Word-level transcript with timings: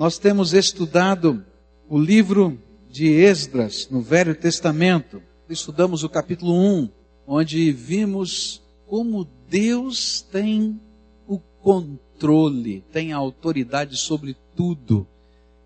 Nós 0.00 0.16
temos 0.16 0.54
estudado 0.54 1.44
o 1.86 1.98
livro 1.98 2.58
de 2.88 3.06
Esdras 3.12 3.86
no 3.90 4.00
Velho 4.00 4.34
Testamento. 4.34 5.22
Estudamos 5.46 6.02
o 6.02 6.08
capítulo 6.08 6.54
1, 6.54 6.88
onde 7.26 7.70
vimos 7.70 8.62
como 8.86 9.28
Deus 9.46 10.22
tem 10.22 10.80
o 11.28 11.38
controle, 11.38 12.82
tem 12.90 13.12
a 13.12 13.18
autoridade 13.18 13.98
sobre 13.98 14.34
tudo 14.56 15.06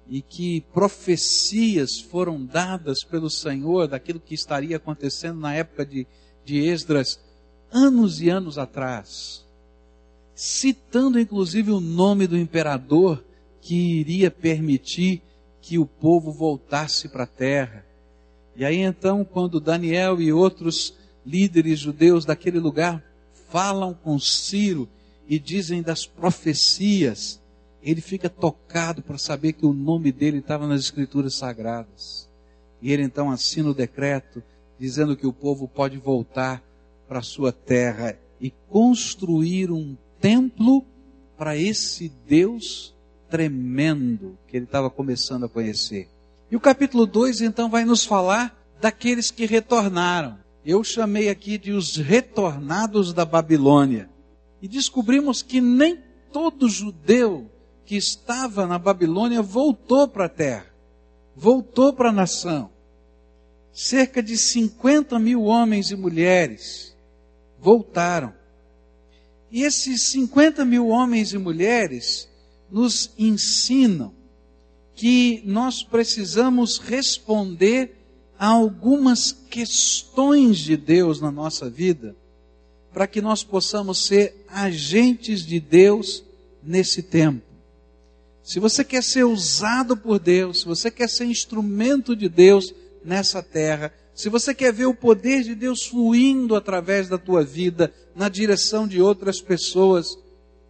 e 0.08 0.20
que 0.20 0.62
profecias 0.74 2.00
foram 2.00 2.44
dadas 2.44 3.04
pelo 3.04 3.30
Senhor 3.30 3.86
daquilo 3.86 4.18
que 4.18 4.34
estaria 4.34 4.78
acontecendo 4.78 5.38
na 5.38 5.54
época 5.54 5.86
de, 5.86 6.08
de 6.44 6.58
Esdras, 6.58 7.20
anos 7.70 8.20
e 8.20 8.30
anos 8.30 8.58
atrás, 8.58 9.46
citando 10.34 11.20
inclusive 11.20 11.70
o 11.70 11.78
nome 11.78 12.26
do 12.26 12.36
imperador 12.36 13.22
que 13.64 13.74
iria 13.74 14.30
permitir 14.30 15.22
que 15.62 15.78
o 15.78 15.86
povo 15.86 16.30
voltasse 16.30 17.08
para 17.08 17.24
a 17.24 17.26
terra. 17.26 17.82
E 18.54 18.62
aí 18.62 18.76
então, 18.76 19.24
quando 19.24 19.58
Daniel 19.58 20.20
e 20.20 20.30
outros 20.30 20.94
líderes 21.24 21.78
judeus 21.78 22.26
daquele 22.26 22.58
lugar 22.60 23.02
falam 23.48 23.94
com 23.94 24.18
Ciro 24.18 24.86
e 25.26 25.38
dizem 25.38 25.80
das 25.80 26.04
profecias, 26.04 27.40
ele 27.82 28.02
fica 28.02 28.28
tocado 28.28 29.00
para 29.00 29.16
saber 29.16 29.54
que 29.54 29.64
o 29.64 29.72
nome 29.72 30.12
dele 30.12 30.40
estava 30.40 30.68
nas 30.68 30.82
escrituras 30.82 31.34
sagradas. 31.34 32.28
E 32.82 32.92
ele 32.92 33.02
então 33.02 33.30
assina 33.30 33.70
o 33.70 33.74
decreto 33.74 34.42
dizendo 34.78 35.16
que 35.16 35.26
o 35.26 35.32
povo 35.32 35.66
pode 35.66 35.96
voltar 35.96 36.62
para 37.08 37.22
sua 37.22 37.50
terra 37.50 38.18
e 38.38 38.50
construir 38.68 39.70
um 39.70 39.96
templo 40.20 40.84
para 41.38 41.56
esse 41.56 42.12
Deus 42.26 42.93
tremendo 43.34 44.38
que 44.46 44.56
ele 44.56 44.64
estava 44.64 44.88
começando 44.88 45.46
a 45.46 45.48
conhecer. 45.48 46.08
E 46.48 46.54
o 46.54 46.60
capítulo 46.60 47.04
2 47.04 47.40
então 47.40 47.68
vai 47.68 47.84
nos 47.84 48.04
falar 48.04 48.56
daqueles 48.80 49.32
que 49.32 49.44
retornaram. 49.44 50.38
Eu 50.64 50.84
chamei 50.84 51.28
aqui 51.28 51.58
de 51.58 51.72
os 51.72 51.96
retornados 51.96 53.12
da 53.12 53.24
Babilônia. 53.24 54.08
E 54.62 54.68
descobrimos 54.68 55.42
que 55.42 55.60
nem 55.60 55.98
todo 56.32 56.68
judeu 56.68 57.50
que 57.84 57.96
estava 57.96 58.68
na 58.68 58.78
Babilônia 58.78 59.42
voltou 59.42 60.06
para 60.06 60.26
a 60.26 60.28
terra, 60.28 60.66
voltou 61.34 61.92
para 61.92 62.10
a 62.10 62.12
nação. 62.12 62.70
Cerca 63.72 64.22
de 64.22 64.38
50 64.38 65.18
mil 65.18 65.42
homens 65.42 65.90
e 65.90 65.96
mulheres 65.96 66.96
voltaram. 67.58 68.32
E 69.50 69.64
esses 69.64 70.02
50 70.02 70.64
mil 70.64 70.86
homens 70.86 71.32
e 71.32 71.38
mulheres 71.38 72.32
nos 72.74 73.12
ensinam 73.16 74.12
que 74.96 75.44
nós 75.46 75.84
precisamos 75.84 76.78
responder 76.78 77.96
a 78.36 78.48
algumas 78.48 79.30
questões 79.30 80.58
de 80.58 80.76
Deus 80.76 81.20
na 81.20 81.30
nossa 81.30 81.70
vida, 81.70 82.16
para 82.92 83.06
que 83.06 83.22
nós 83.22 83.44
possamos 83.44 84.06
ser 84.06 84.44
agentes 84.48 85.46
de 85.46 85.60
Deus 85.60 86.24
nesse 86.64 87.00
tempo. 87.00 87.46
Se 88.42 88.58
você 88.58 88.82
quer 88.82 89.04
ser 89.04 89.22
usado 89.22 89.96
por 89.96 90.18
Deus, 90.18 90.62
se 90.62 90.66
você 90.66 90.90
quer 90.90 91.08
ser 91.08 91.26
instrumento 91.26 92.16
de 92.16 92.28
Deus 92.28 92.74
nessa 93.04 93.40
terra, 93.40 93.94
se 94.12 94.28
você 94.28 94.52
quer 94.52 94.72
ver 94.72 94.86
o 94.86 94.94
poder 94.94 95.44
de 95.44 95.54
Deus 95.54 95.86
fluindo 95.86 96.56
através 96.56 97.08
da 97.08 97.18
tua 97.18 97.44
vida 97.44 97.94
na 98.16 98.28
direção 98.28 98.88
de 98.88 99.00
outras 99.00 99.40
pessoas, 99.40 100.18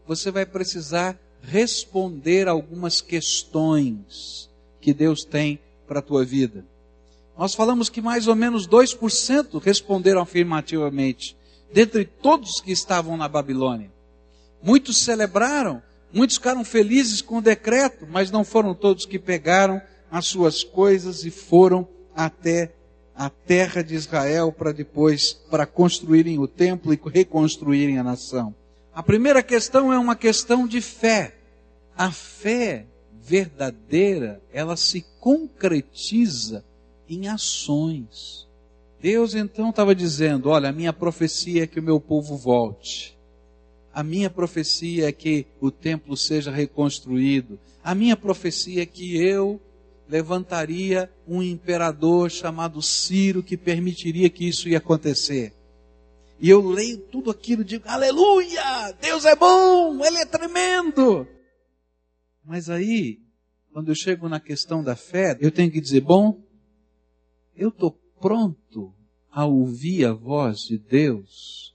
você 0.06 0.30
vai 0.30 0.44
precisar 0.44 1.18
responder 1.46 2.48
algumas 2.48 3.00
questões 3.00 4.50
que 4.80 4.92
Deus 4.92 5.24
tem 5.24 5.58
para 5.86 5.98
a 5.98 6.02
tua 6.02 6.24
vida. 6.24 6.64
Nós 7.36 7.54
falamos 7.54 7.88
que 7.88 8.00
mais 8.00 8.28
ou 8.28 8.34
menos 8.34 8.68
2% 8.68 9.60
responderam 9.60 10.20
afirmativamente, 10.20 11.36
dentre 11.72 12.04
todos 12.04 12.60
que 12.60 12.72
estavam 12.72 13.16
na 13.16 13.28
Babilônia. 13.28 13.90
Muitos 14.62 14.98
celebraram 14.98 15.82
Muitos 16.14 16.36
ficaram 16.36 16.64
felizes 16.64 17.20
com 17.20 17.38
o 17.38 17.42
decreto, 17.42 18.06
mas 18.08 18.30
não 18.30 18.44
foram 18.44 18.72
todos 18.72 19.04
que 19.04 19.18
pegaram 19.18 19.82
as 20.08 20.26
suas 20.26 20.62
coisas 20.62 21.24
e 21.24 21.30
foram 21.30 21.88
até 22.14 22.72
a 23.16 23.28
terra 23.28 23.82
de 23.82 23.96
Israel 23.96 24.52
para 24.52 24.70
depois, 24.70 25.32
para 25.50 25.66
construírem 25.66 26.38
o 26.38 26.46
templo 26.46 26.94
e 26.94 27.00
reconstruírem 27.04 27.98
a 27.98 28.04
nação. 28.04 28.54
A 28.94 29.02
primeira 29.02 29.42
questão 29.42 29.92
é 29.92 29.98
uma 29.98 30.14
questão 30.14 30.68
de 30.68 30.80
fé. 30.80 31.34
A 31.96 32.12
fé 32.12 32.86
verdadeira, 33.20 34.40
ela 34.52 34.76
se 34.76 35.04
concretiza 35.18 36.64
em 37.08 37.26
ações. 37.26 38.46
Deus 39.00 39.34
então 39.34 39.70
estava 39.70 39.94
dizendo: 39.94 40.48
Olha, 40.48 40.68
a 40.68 40.72
minha 40.72 40.92
profecia 40.92 41.64
é 41.64 41.66
que 41.66 41.80
o 41.80 41.82
meu 41.82 41.98
povo 41.98 42.36
volte. 42.36 43.18
A 43.92 44.02
minha 44.02 44.30
profecia 44.30 45.08
é 45.08 45.12
que 45.12 45.46
o 45.60 45.70
templo 45.70 46.16
seja 46.16 46.50
reconstruído. 46.50 47.58
A 47.82 47.94
minha 47.94 48.16
profecia 48.16 48.82
é 48.82 48.86
que 48.86 49.16
eu 49.16 49.60
levantaria 50.08 51.10
um 51.26 51.42
imperador 51.42 52.30
chamado 52.30 52.80
Ciro 52.80 53.42
que 53.42 53.56
permitiria 53.56 54.30
que 54.30 54.48
isso 54.48 54.68
ia 54.68 54.78
acontecer. 54.78 55.52
E 56.38 56.48
eu 56.50 56.66
leio 56.66 56.98
tudo 57.08 57.30
aquilo 57.30 57.62
e 57.62 57.64
digo, 57.64 57.88
aleluia, 57.88 58.92
Deus 59.00 59.24
é 59.24 59.36
bom, 59.36 60.04
Ele 60.04 60.18
é 60.18 60.26
tremendo. 60.26 61.26
Mas 62.44 62.68
aí, 62.68 63.20
quando 63.72 63.88
eu 63.88 63.94
chego 63.94 64.28
na 64.28 64.40
questão 64.40 64.82
da 64.82 64.96
fé, 64.96 65.36
eu 65.40 65.50
tenho 65.50 65.70
que 65.70 65.80
dizer, 65.80 66.00
bom, 66.00 66.42
eu 67.56 67.68
estou 67.68 67.92
pronto 68.20 68.92
a 69.30 69.46
ouvir 69.46 70.04
a 70.04 70.12
voz 70.12 70.60
de 70.60 70.78
Deus 70.78 71.74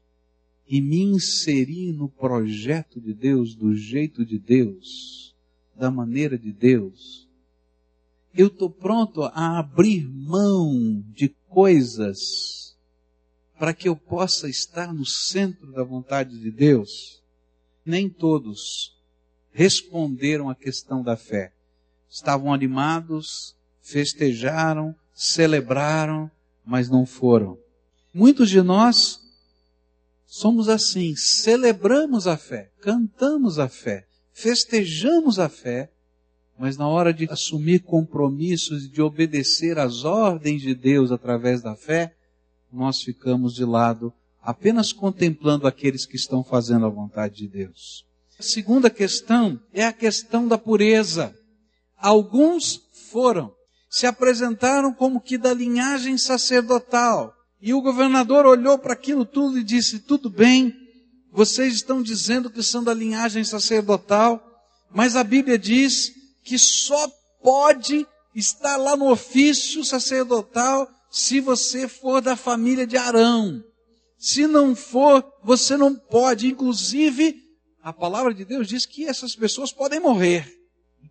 e 0.68 0.81
me 0.81 1.02
inserir 1.02 1.94
no 1.94 2.08
projeto 2.08 3.02
de 3.02 3.14
Deus, 3.14 3.56
do 3.56 3.74
jeito 3.74 4.24
de 4.24 4.38
Deus, 4.38 5.36
da 5.76 5.90
maneira 5.90 6.38
de 6.38 6.52
Deus, 6.52 7.28
eu 8.34 8.47
estou 8.47 8.70
pronto 8.70 9.24
a 9.24 9.58
abrir 9.58 10.08
mão 10.08 11.03
de 11.08 11.30
coisas 11.47 12.59
para 13.59 13.74
que 13.74 13.90
eu 13.90 13.96
possa 13.96 14.47
estar 14.47 14.94
no 14.94 15.06
centro 15.06 15.70
da 15.74 15.84
vontade 15.84 16.40
de 16.40 16.50
Deus. 16.50 17.22
Nem 17.86 18.09
todos 18.09 18.97
responderam 19.52 20.50
à 20.50 20.56
questão 20.56 21.03
da 21.03 21.18
fé. 21.18 21.52
Estavam 22.09 22.53
animados, 22.53 23.58
festejaram, 23.81 24.96
celebraram, 25.14 26.31
mas 26.66 26.90
não 26.90 27.06
foram. 27.06 27.59
Muitos 28.14 28.50
de 28.50 28.62
nós 28.62 29.20
somos 30.26 30.70
assim, 30.70 31.16
celebramos 31.18 32.28
a 32.28 32.38
fé, 32.38 32.72
cantamos 32.80 33.59
a 33.59 33.68
fé, 33.68 34.08
festejamos 34.31 35.38
a 35.38 35.50
fé, 35.50 35.91
mas 36.58 36.78
na 36.78 36.88
hora 36.88 37.14
de 37.14 37.28
assumir 37.30 37.80
compromissos 37.80 38.86
e 38.86 38.90
de 38.90 39.02
obedecer 39.02 39.78
às 39.78 40.06
ordens 40.06 40.62
de 40.62 40.74
Deus 40.74 41.12
através 41.12 41.62
da 41.62 41.76
fé, 41.76 42.16
nós 42.72 43.02
ficamos 43.02 43.53
de 43.53 43.66
lado, 43.66 44.13
apenas 44.41 44.94
contemplando 44.94 45.68
aqueles 45.68 46.06
que 46.06 46.16
estão 46.16 46.44
fazendo 46.44 46.85
a 46.85 46.90
vontade 46.90 47.35
de 47.35 47.47
Deus. 47.47 48.06
A 48.38 48.44
segunda 48.44 48.90
questão 48.90 49.59
é 49.74 49.85
a 49.85 49.94
questão 49.94 50.47
da 50.47 50.57
pureza. 50.57 51.35
Alguns 51.97 52.81
foram, 53.12 53.52
se 53.90 54.06
apresentaram 54.06 54.94
como 54.94 55.19
que 55.19 55.38
da 55.38 55.53
linhagem 55.53 56.18
sacerdotal, 56.18 57.34
e 57.62 57.74
o 57.74 57.81
governador 57.81 58.46
olhou 58.46 58.79
para 58.79 58.94
aquilo 58.94 59.25
tudo 59.25 59.59
e 59.59 59.63
disse: 59.63 60.00
Tudo 60.00 60.29
bem, 60.29 60.74
vocês 61.31 61.74
estão 61.74 62.02
dizendo 62.02 62.50
que 62.50 62.63
são 62.63 62.84
da 62.84 62.94
linhagem 62.94 63.44
sacerdotal, 63.44 64.41
mas 64.90 65.16
a 65.16 65.24
Bíblia 65.24 65.59
diz 65.59 66.13
que 66.44 66.58
só 66.58 67.09
pode 67.44 68.08
estar 68.34 68.78
lá 68.78 68.96
no 68.96 69.11
ofício 69.11 69.84
sacerdotal 69.84 70.90
se 71.09 71.40
você 71.40 71.88
for 71.88 72.22
da 72.22 72.35
família 72.35 72.85
de 72.85 72.97
Arão. 72.97 73.64
Se 74.17 74.46
não 74.47 74.76
for, 74.76 75.23
você 75.44 75.78
não 75.78 75.96
pode. 75.96 76.47
Inclusive, 76.47 77.35
a 77.82 77.94
palavra 77.94 78.34
de 78.34 78.46
Deus 78.46 78.67
diz 78.67 78.85
que 78.85 79.06
essas 79.06 79.35
pessoas 79.35 79.72
podem 79.72 80.00
morrer. 80.00 80.47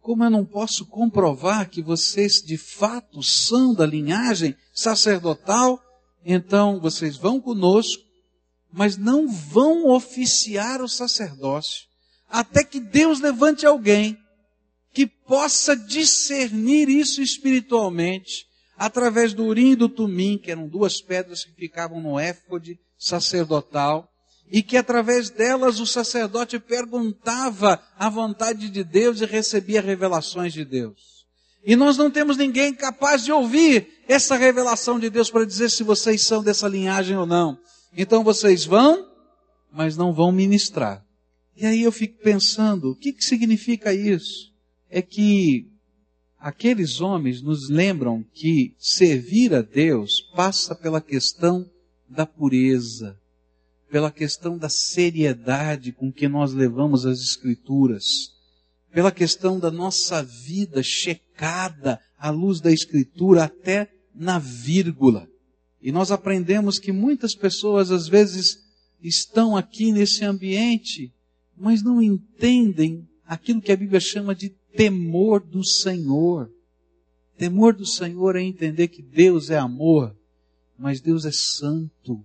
Como 0.00 0.24
eu 0.24 0.30
não 0.30 0.44
posso 0.44 0.86
comprovar 0.86 1.68
que 1.68 1.82
vocês 1.82 2.34
de 2.34 2.56
fato 2.56 3.22
são 3.22 3.74
da 3.74 3.84
linhagem 3.84 4.54
sacerdotal, 4.72 5.82
então 6.24 6.80
vocês 6.80 7.16
vão 7.16 7.40
conosco, 7.40 8.02
mas 8.72 8.96
não 8.96 9.26
vão 9.28 9.88
oficiar 9.88 10.80
o 10.82 10.88
sacerdócio, 10.88 11.86
até 12.28 12.62
que 12.62 12.80
Deus 12.80 13.20
levante 13.20 13.66
alguém 13.66 14.16
que 14.92 15.06
possa 15.06 15.76
discernir 15.76 16.88
isso 16.88 17.22
espiritualmente, 17.22 18.47
através 18.78 19.34
do 19.34 19.44
urim 19.44 19.72
e 19.72 19.76
do 19.76 19.88
tumim, 19.88 20.38
que 20.38 20.50
eram 20.50 20.68
duas 20.68 21.00
pedras 21.00 21.44
que 21.44 21.52
ficavam 21.52 22.00
no 22.00 22.18
éfode 22.18 22.78
sacerdotal, 22.96 24.08
e 24.50 24.62
que 24.62 24.76
através 24.76 25.28
delas 25.28 25.80
o 25.80 25.86
sacerdote 25.86 26.58
perguntava 26.58 27.82
a 27.98 28.08
vontade 28.08 28.70
de 28.70 28.82
Deus 28.82 29.20
e 29.20 29.26
recebia 29.26 29.82
revelações 29.82 30.52
de 30.52 30.64
Deus. 30.64 31.26
E 31.64 31.76
nós 31.76 31.98
não 31.98 32.10
temos 32.10 32.36
ninguém 32.36 32.72
capaz 32.72 33.24
de 33.24 33.32
ouvir 33.32 33.88
essa 34.06 34.36
revelação 34.36 34.98
de 34.98 35.10
Deus 35.10 35.30
para 35.30 35.44
dizer 35.44 35.70
se 35.70 35.82
vocês 35.82 36.22
são 36.22 36.42
dessa 36.42 36.66
linhagem 36.66 37.16
ou 37.16 37.26
não. 37.26 37.58
Então 37.94 38.24
vocês 38.24 38.64
vão, 38.64 39.06
mas 39.70 39.96
não 39.96 40.14
vão 40.14 40.32
ministrar. 40.32 41.04
E 41.56 41.66
aí 41.66 41.82
eu 41.82 41.92
fico 41.92 42.22
pensando, 42.22 42.92
o 42.92 42.96
que, 42.96 43.12
que 43.12 43.24
significa 43.24 43.92
isso? 43.92 44.50
É 44.88 45.02
que 45.02 45.66
aqueles 46.38 47.00
homens 47.00 47.42
nos 47.42 47.68
lembram 47.68 48.24
que 48.32 48.74
servir 48.78 49.54
a 49.54 49.62
Deus 49.62 50.20
passa 50.34 50.74
pela 50.74 51.00
questão 51.00 51.68
da 52.08 52.24
pureza, 52.24 53.18
pela 53.90 54.10
questão 54.10 54.56
da 54.56 54.68
seriedade 54.68 55.92
com 55.92 56.12
que 56.12 56.28
nós 56.28 56.52
levamos 56.52 57.04
as 57.04 57.20
Escrituras, 57.20 58.04
pela 58.92 59.10
questão 59.10 59.58
da 59.58 59.70
nossa 59.70 60.22
vida 60.22 60.82
checada 60.82 62.00
à 62.18 62.30
luz 62.30 62.60
da 62.60 62.72
Escritura 62.72 63.44
até 63.44 63.90
na 64.14 64.38
vírgula. 64.38 65.28
E 65.80 65.92
nós 65.92 66.10
aprendemos 66.10 66.78
que 66.78 66.92
muitas 66.92 67.34
pessoas 67.34 67.90
às 67.90 68.08
vezes 68.08 68.58
estão 69.02 69.56
aqui 69.56 69.92
nesse 69.92 70.24
ambiente, 70.24 71.12
mas 71.56 71.82
não 71.82 72.02
entendem 72.02 73.06
aquilo 73.24 73.60
que 73.60 73.70
a 73.70 73.76
Bíblia 73.76 74.00
chama 74.00 74.34
de 74.34 74.48
temor 74.78 75.40
do 75.40 75.64
Senhor. 75.64 76.48
Temor 77.36 77.74
do 77.74 77.84
Senhor 77.84 78.36
é 78.36 78.42
entender 78.42 78.86
que 78.86 79.02
Deus 79.02 79.50
é 79.50 79.58
amor, 79.58 80.16
mas 80.78 81.00
Deus 81.00 81.24
é 81.24 81.32
santo. 81.32 82.24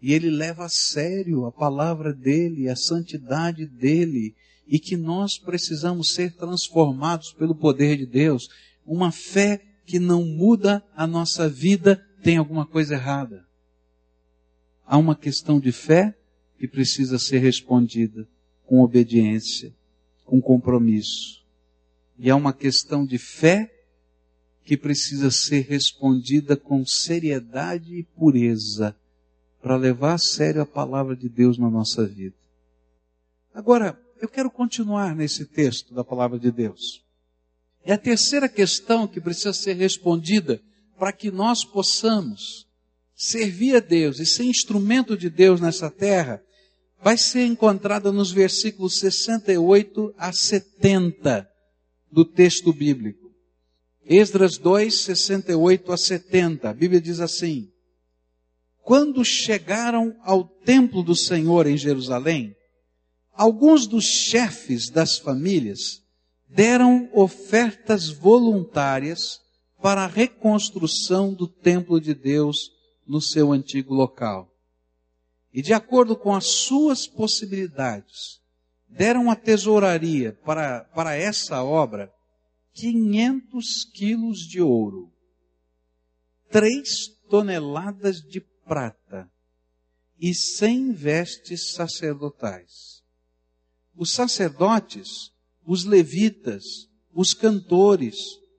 E 0.00 0.12
ele 0.12 0.30
leva 0.30 0.66
a 0.66 0.68
sério 0.68 1.46
a 1.46 1.50
palavra 1.50 2.14
dele, 2.14 2.68
a 2.68 2.76
santidade 2.76 3.66
dele, 3.66 4.36
e 4.68 4.78
que 4.78 4.96
nós 4.96 5.36
precisamos 5.36 6.12
ser 6.12 6.36
transformados 6.36 7.32
pelo 7.32 7.56
poder 7.56 7.96
de 7.96 8.06
Deus. 8.06 8.48
Uma 8.86 9.10
fé 9.10 9.60
que 9.84 9.98
não 9.98 10.24
muda 10.24 10.84
a 10.94 11.08
nossa 11.08 11.48
vida 11.48 12.00
tem 12.22 12.36
alguma 12.36 12.64
coisa 12.64 12.94
errada. 12.94 13.44
Há 14.86 14.96
uma 14.96 15.16
questão 15.16 15.58
de 15.58 15.72
fé 15.72 16.16
que 16.56 16.68
precisa 16.68 17.18
ser 17.18 17.38
respondida 17.38 18.28
com 18.64 18.80
obediência, 18.80 19.74
com 20.24 20.40
compromisso. 20.40 21.39
E 22.22 22.28
há 22.28 22.36
uma 22.36 22.52
questão 22.52 23.06
de 23.06 23.16
fé 23.16 23.72
que 24.62 24.76
precisa 24.76 25.30
ser 25.30 25.62
respondida 25.62 26.54
com 26.54 26.84
seriedade 26.84 27.94
e 27.94 28.02
pureza 28.02 28.94
para 29.62 29.74
levar 29.74 30.12
a 30.12 30.18
sério 30.18 30.60
a 30.60 30.66
palavra 30.66 31.16
de 31.16 31.30
Deus 31.30 31.56
na 31.56 31.70
nossa 31.70 32.06
vida. 32.06 32.36
Agora, 33.54 33.98
eu 34.20 34.28
quero 34.28 34.50
continuar 34.50 35.16
nesse 35.16 35.46
texto 35.46 35.94
da 35.94 36.04
palavra 36.04 36.38
de 36.38 36.52
Deus. 36.52 37.02
É 37.82 37.94
a 37.94 37.98
terceira 37.98 38.50
questão 38.50 39.08
que 39.08 39.18
precisa 39.18 39.54
ser 39.54 39.72
respondida 39.76 40.60
para 40.98 41.14
que 41.14 41.30
nós 41.30 41.64
possamos 41.64 42.68
servir 43.14 43.76
a 43.76 43.80
Deus 43.80 44.20
e 44.20 44.26
ser 44.26 44.44
instrumento 44.44 45.16
de 45.16 45.30
Deus 45.30 45.58
nessa 45.58 45.90
terra, 45.90 46.42
vai 47.02 47.16
ser 47.16 47.46
encontrada 47.46 48.12
nos 48.12 48.30
versículos 48.30 48.98
68 48.98 50.14
a 50.18 50.34
70 50.34 51.49
do 52.10 52.24
texto 52.24 52.72
bíblico. 52.72 53.30
Esdras 54.04 54.58
2, 54.58 54.94
68 54.94 55.92
a 55.92 55.96
70. 55.96 56.70
A 56.70 56.74
Bíblia 56.74 57.00
diz 57.00 57.20
assim: 57.20 57.70
quando 58.82 59.24
chegaram 59.24 60.16
ao 60.22 60.42
templo 60.42 61.02
do 61.02 61.14
Senhor 61.14 61.66
em 61.66 61.76
Jerusalém, 61.76 62.56
alguns 63.32 63.86
dos 63.86 64.04
chefes 64.04 64.90
das 64.90 65.16
famílias 65.16 66.02
deram 66.48 67.08
ofertas 67.12 68.08
voluntárias 68.08 69.40
para 69.80 70.02
a 70.02 70.08
reconstrução 70.08 71.32
do 71.32 71.46
templo 71.46 72.00
de 72.00 72.14
Deus 72.14 72.72
no 73.06 73.20
seu 73.20 73.52
antigo 73.52 73.94
local. 73.94 74.52
E 75.52 75.62
de 75.62 75.72
acordo 75.72 76.16
com 76.16 76.34
as 76.34 76.46
suas 76.46 77.06
possibilidades, 77.06 78.39
deram 78.90 79.30
a 79.30 79.36
tesouraria 79.36 80.32
para, 80.44 80.84
para 80.94 81.14
essa 81.14 81.62
obra 81.62 82.12
500 82.74 83.84
quilos 83.94 84.38
de 84.40 84.60
ouro, 84.60 85.12
3 86.50 87.08
toneladas 87.28 88.20
de 88.20 88.40
prata 88.64 89.30
e 90.18 90.34
cem 90.34 90.92
vestes 90.92 91.72
sacerdotais. 91.72 93.02
Os 93.94 94.12
sacerdotes, 94.12 95.30
os 95.64 95.84
levitas, 95.84 96.88
os 97.12 97.32
cantores, 97.32 98.16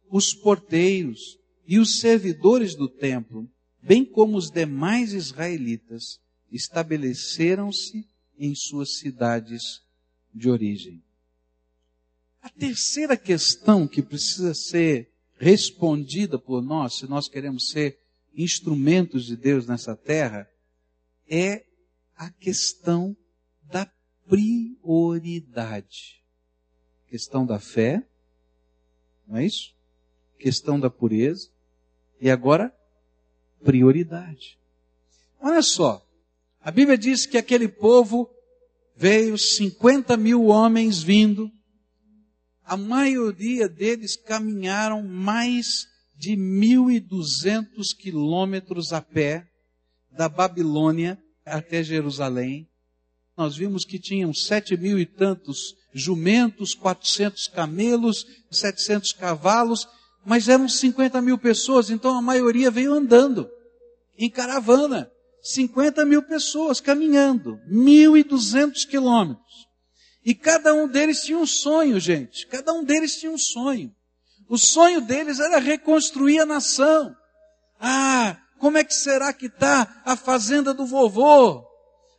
os 0.10 0.34
porteiros 0.34 1.38
e 1.68 1.78
os 1.78 2.00
servidores 2.00 2.76
do 2.76 2.90
templo, 2.90 3.50
bem 3.82 4.06
como 4.06 4.38
os 4.38 4.50
demais 4.50 5.14
israelitas, 5.14 6.20
estabeleceram-se 6.52 8.06
em 8.38 8.54
suas 8.56 8.98
cidades 8.98 9.82
de 10.34 10.50
origem. 10.50 11.04
A 12.42 12.50
terceira 12.50 13.16
questão 13.16 13.88
que 13.88 14.02
precisa 14.02 14.54
ser 14.54 15.12
respondida 15.38 16.40
por 16.40 16.62
nós, 16.62 16.98
se 16.98 17.08
nós 17.08 17.28
queremos 17.28 17.70
ser 17.70 18.00
instrumentos 18.34 19.26
de 19.26 19.36
Deus 19.36 19.68
nessa 19.68 19.96
terra, 19.96 20.50
é 21.30 21.66
a 22.16 22.30
questão 22.30 23.16
da 23.64 23.92
prioridade. 24.28 26.22
Questão 27.08 27.46
da 27.46 27.60
fé, 27.60 28.08
não 29.28 29.38
é 29.38 29.46
isso? 29.46 29.76
Questão 30.40 30.80
da 30.80 30.90
pureza. 30.90 31.50
E 32.20 32.30
agora, 32.30 32.74
prioridade. 33.64 34.60
Olha 35.40 35.62
só, 35.62 36.06
a 36.60 36.70
Bíblia 36.70 36.98
diz 36.98 37.26
que 37.26 37.38
aquele 37.38 37.68
povo 37.68 38.30
veio 39.02 39.36
50 39.36 40.16
mil 40.16 40.46
homens 40.46 41.02
vindo, 41.02 41.50
a 42.64 42.78
maioria 42.78 43.68
deles 43.68 44.16
caminharam 44.16 45.02
mais 45.02 45.88
de 46.16 46.34
1.200 46.34 47.96
quilômetros 48.00 48.94
a 48.94 49.02
pé 49.02 49.44
da 50.12 50.30
Babilônia 50.30 51.18
até 51.44 51.84
Jerusalém. 51.84 52.70
Nós 53.36 53.58
vimos 53.58 53.84
que 53.86 53.98
tinham 53.98 54.32
sete 54.36 54.78
mil 54.78 55.00
e 55.00 55.06
tantos 55.08 55.74
jumentos, 55.96 56.76
400 56.76 57.48
camelos, 57.48 58.24
700 58.52 59.14
cavalos, 59.14 59.88
mas 60.24 60.48
eram 60.48 60.70
50 60.70 61.20
mil 61.24 61.40
pessoas, 61.40 61.90
então 61.90 62.16
a 62.16 62.22
maioria 62.22 62.70
veio 62.70 62.94
andando, 62.94 63.50
em 64.16 64.30
caravana. 64.30 65.10
50 65.42 66.06
mil 66.06 66.22
pessoas 66.24 66.80
caminhando, 66.80 67.60
1.200 67.70 68.88
quilômetros. 68.88 69.68
E 70.24 70.36
cada 70.36 70.74
um 70.74 70.88
deles 70.88 71.24
tinha 71.24 71.38
um 71.38 71.48
sonho, 71.48 72.00
gente. 72.00 72.46
Cada 72.48 72.72
um 72.74 72.84
deles 72.84 73.16
tinha 73.16 73.32
um 73.32 73.38
sonho. 73.38 73.92
O 74.48 74.58
sonho 74.58 75.02
deles 75.02 75.40
era 75.40 75.58
reconstruir 75.58 76.40
a 76.40 76.46
nação. 76.46 77.16
Ah, 77.80 78.38
como 78.60 78.78
é 78.78 78.84
que 78.84 78.94
será 78.94 79.34
que 79.34 79.48
está 79.48 80.02
a 80.06 80.16
fazenda 80.16 80.74
do 80.74 80.86
vovô? 80.86 81.66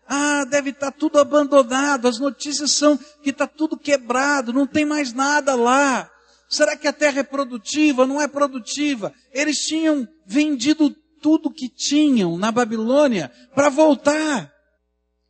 Ah, 0.09 0.45
deve 0.45 0.71
estar 0.71 0.91
tá 0.91 0.99
tudo 0.99 1.19
abandonado. 1.21 2.09
As 2.09 2.19
notícias 2.19 2.73
são 2.73 2.99
que 3.23 3.31
está 3.31 3.47
tudo 3.47 3.79
quebrado, 3.79 4.53
não 4.53 4.67
tem 4.67 4.85
mais 4.85 5.13
nada 5.13 5.55
lá. 5.55 6.11
Será 6.49 6.77
que 6.77 6.89
a 6.89 6.93
terra 6.93 7.21
é 7.21 7.23
produtiva? 7.23 8.07
Não 8.07 8.21
é 8.21 8.27
produtiva? 8.27 9.15
Eles 9.33 9.59
tinham 9.61 10.07
vendido 10.27 10.95
tudo 11.23 11.53
que 11.53 11.69
tinham 11.69 12.37
na 12.37 12.51
Babilônia 12.51 13.31
para 13.55 13.69
voltar. 13.69 14.53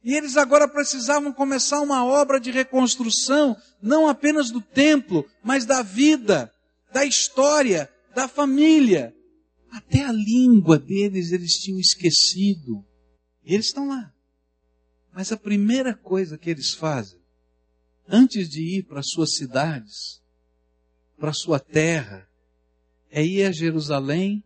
E 0.03 0.15
eles 0.15 0.37
agora 0.37 0.67
precisavam 0.67 1.33
começar 1.33 1.81
uma 1.81 2.05
obra 2.05 2.41
de 2.41 2.51
reconstrução, 2.51 3.57
não 3.81 4.09
apenas 4.09 4.51
do 4.51 4.61
templo, 4.61 5.25
mas 5.45 5.65
da 5.65 5.83
vida, 5.83 6.53
da 6.93 7.05
história, 7.05 7.89
da 8.15 8.27
família. 8.27 9.15
Até 9.71 10.05
a 10.05 10.11
língua 10.11 10.79
deles 10.79 11.31
eles 11.31 11.53
tinham 11.53 11.79
esquecido. 11.79 12.85
E 13.45 13.55
eles 13.55 13.67
estão 13.67 13.87
lá. 13.87 14.13
Mas 15.13 15.31
a 15.31 15.37
primeira 15.37 15.95
coisa 15.95 16.37
que 16.37 16.51
eles 16.51 16.75
fazem, 16.75 17.21
antes 18.09 18.49
de 18.49 18.79
ir 18.79 18.83
para 18.85 19.03
suas 19.03 19.37
cidades, 19.37 20.21
para 21.17 21.33
sua 21.33 21.61
terra, 21.61 22.27
é 23.11 23.25
ir 23.25 23.45
a 23.45 23.53
Jerusalém 23.53 24.43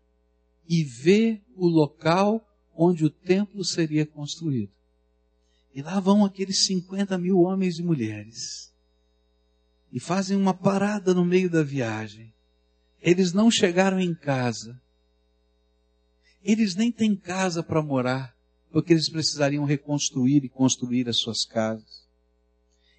e 0.68 0.82
ver 0.84 1.42
o 1.54 1.66
local 1.66 2.46
onde 2.74 3.04
o 3.04 3.10
templo 3.10 3.64
seria 3.64 4.04
construído. 4.04 4.72
E 5.74 5.82
lá 5.82 6.00
vão 6.00 6.24
aqueles 6.24 6.64
50 6.66 7.18
mil 7.18 7.40
homens 7.40 7.78
e 7.78 7.82
mulheres. 7.82 8.72
E 9.92 10.00
fazem 10.00 10.36
uma 10.36 10.54
parada 10.54 11.14
no 11.14 11.24
meio 11.24 11.50
da 11.50 11.62
viagem. 11.62 12.34
Eles 13.00 13.32
não 13.32 13.50
chegaram 13.50 14.00
em 14.00 14.14
casa. 14.14 14.80
Eles 16.42 16.74
nem 16.74 16.90
têm 16.90 17.14
casa 17.14 17.62
para 17.62 17.82
morar. 17.82 18.34
porque 18.70 18.92
eles 18.92 19.08
precisariam 19.08 19.64
reconstruir 19.64 20.44
e 20.44 20.50
construir 20.50 21.08
as 21.08 21.16
suas 21.18 21.46
casas. 21.46 22.06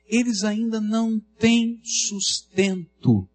Eles 0.08 0.44
ainda 0.44 0.82
não 0.82 1.20
têm 1.20 1.80
sustento. 1.84 3.30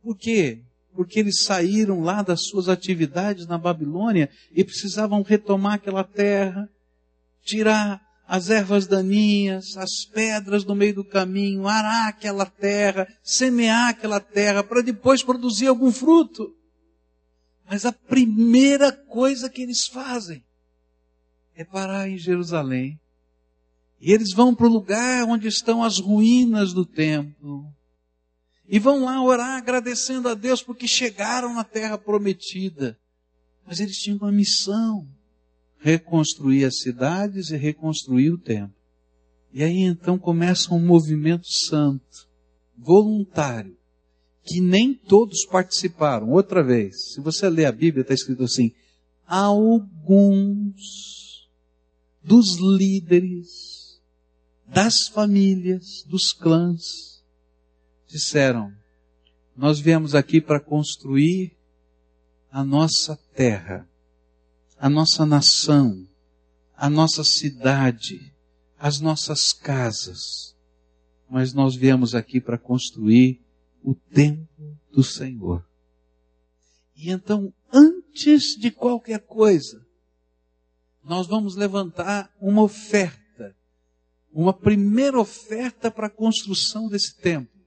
Por 0.00 0.16
quê? 0.16 0.64
Porque 0.94 1.20
eles 1.20 1.42
saíram 1.42 2.00
lá 2.00 2.22
das 2.22 2.42
suas 2.42 2.68
atividades 2.68 3.46
na 3.46 3.56
Babilônia 3.56 4.28
e 4.52 4.64
precisavam 4.64 5.22
retomar 5.22 5.74
aquela 5.74 6.04
terra, 6.04 6.68
tirar 7.42 8.00
as 8.26 8.48
ervas 8.48 8.86
daninhas, 8.86 9.76
as 9.76 10.04
pedras 10.04 10.64
no 10.64 10.74
meio 10.74 10.94
do 10.94 11.04
caminho, 11.04 11.66
arar 11.66 12.08
aquela 12.08 12.46
terra, 12.46 13.08
semear 13.24 13.88
aquela 13.88 14.20
terra 14.20 14.62
para 14.62 14.82
depois 14.82 15.22
produzir 15.22 15.66
algum 15.66 15.90
fruto. 15.90 16.54
Mas 17.68 17.84
a 17.84 17.92
primeira 17.92 18.92
coisa 18.92 19.50
que 19.50 19.62
eles 19.62 19.86
fazem 19.86 20.44
é 21.56 21.64
parar 21.64 22.08
em 22.08 22.18
Jerusalém. 22.18 23.00
E 24.00 24.12
eles 24.12 24.32
vão 24.32 24.54
para 24.54 24.66
o 24.66 24.72
lugar 24.72 25.24
onde 25.24 25.46
estão 25.46 25.82
as 25.82 25.98
ruínas 25.98 26.72
do 26.72 26.86
templo. 26.86 27.66
E 28.72 28.78
vão 28.78 29.04
lá 29.04 29.20
orar 29.20 29.58
agradecendo 29.58 30.28
a 30.28 30.34
Deus 30.34 30.62
porque 30.62 30.86
chegaram 30.86 31.52
na 31.52 31.64
terra 31.64 31.98
prometida. 31.98 32.96
Mas 33.66 33.80
eles 33.80 33.96
tinham 33.98 34.18
uma 34.18 34.30
missão 34.30 35.08
reconstruir 35.80 36.64
as 36.64 36.78
cidades 36.78 37.50
e 37.50 37.56
reconstruir 37.56 38.30
o 38.30 38.38
templo. 38.38 38.76
E 39.52 39.64
aí 39.64 39.80
então 39.80 40.16
começa 40.16 40.72
um 40.72 40.78
movimento 40.78 41.48
santo, 41.50 42.28
voluntário, 42.78 43.76
que 44.44 44.60
nem 44.60 44.94
todos 44.94 45.44
participaram. 45.44 46.30
Outra 46.30 46.62
vez, 46.62 47.14
se 47.14 47.20
você 47.20 47.48
ler 47.48 47.64
a 47.64 47.72
Bíblia, 47.72 48.02
está 48.02 48.14
escrito 48.14 48.44
assim: 48.44 48.72
alguns 49.26 50.76
dos 52.22 52.56
líderes, 52.56 54.00
das 54.64 55.08
famílias, 55.08 56.04
dos 56.06 56.32
clãs, 56.32 57.09
disseram: 58.10 58.72
Nós 59.56 59.80
viemos 59.80 60.14
aqui 60.14 60.40
para 60.40 60.60
construir 60.60 61.56
a 62.50 62.64
nossa 62.64 63.16
terra 63.34 63.88
a 64.80 64.88
nossa 64.88 65.26
nação, 65.26 66.08
a 66.74 66.88
nossa 66.88 67.22
cidade, 67.22 68.34
as 68.78 68.98
nossas 68.98 69.52
casas. 69.52 70.56
Mas 71.28 71.52
nós 71.52 71.76
viemos 71.76 72.14
aqui 72.14 72.40
para 72.40 72.56
construir 72.56 73.44
o 73.84 73.94
templo 73.94 74.78
do 74.90 75.04
Senhor. 75.04 75.62
E 76.96 77.10
então, 77.10 77.52
antes 77.70 78.56
de 78.58 78.70
qualquer 78.70 79.20
coisa, 79.20 79.86
nós 81.04 81.26
vamos 81.26 81.56
levantar 81.56 82.34
uma 82.40 82.62
oferta, 82.62 83.54
uma 84.32 84.54
primeira 84.54 85.20
oferta 85.20 85.90
para 85.90 86.06
a 86.06 86.10
construção 86.10 86.88
desse 86.88 87.20
templo. 87.20 87.59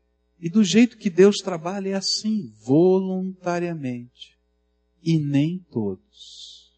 E 0.43 0.50
do 0.50 0.62
jeito 0.62 0.97
que 0.97 1.09
Deus 1.09 1.38
trabalha 1.38 1.91
é 1.91 1.93
assim, 1.93 2.53
voluntariamente. 2.59 4.38
E 5.01 5.17
nem 5.17 5.65
todos. 5.71 6.69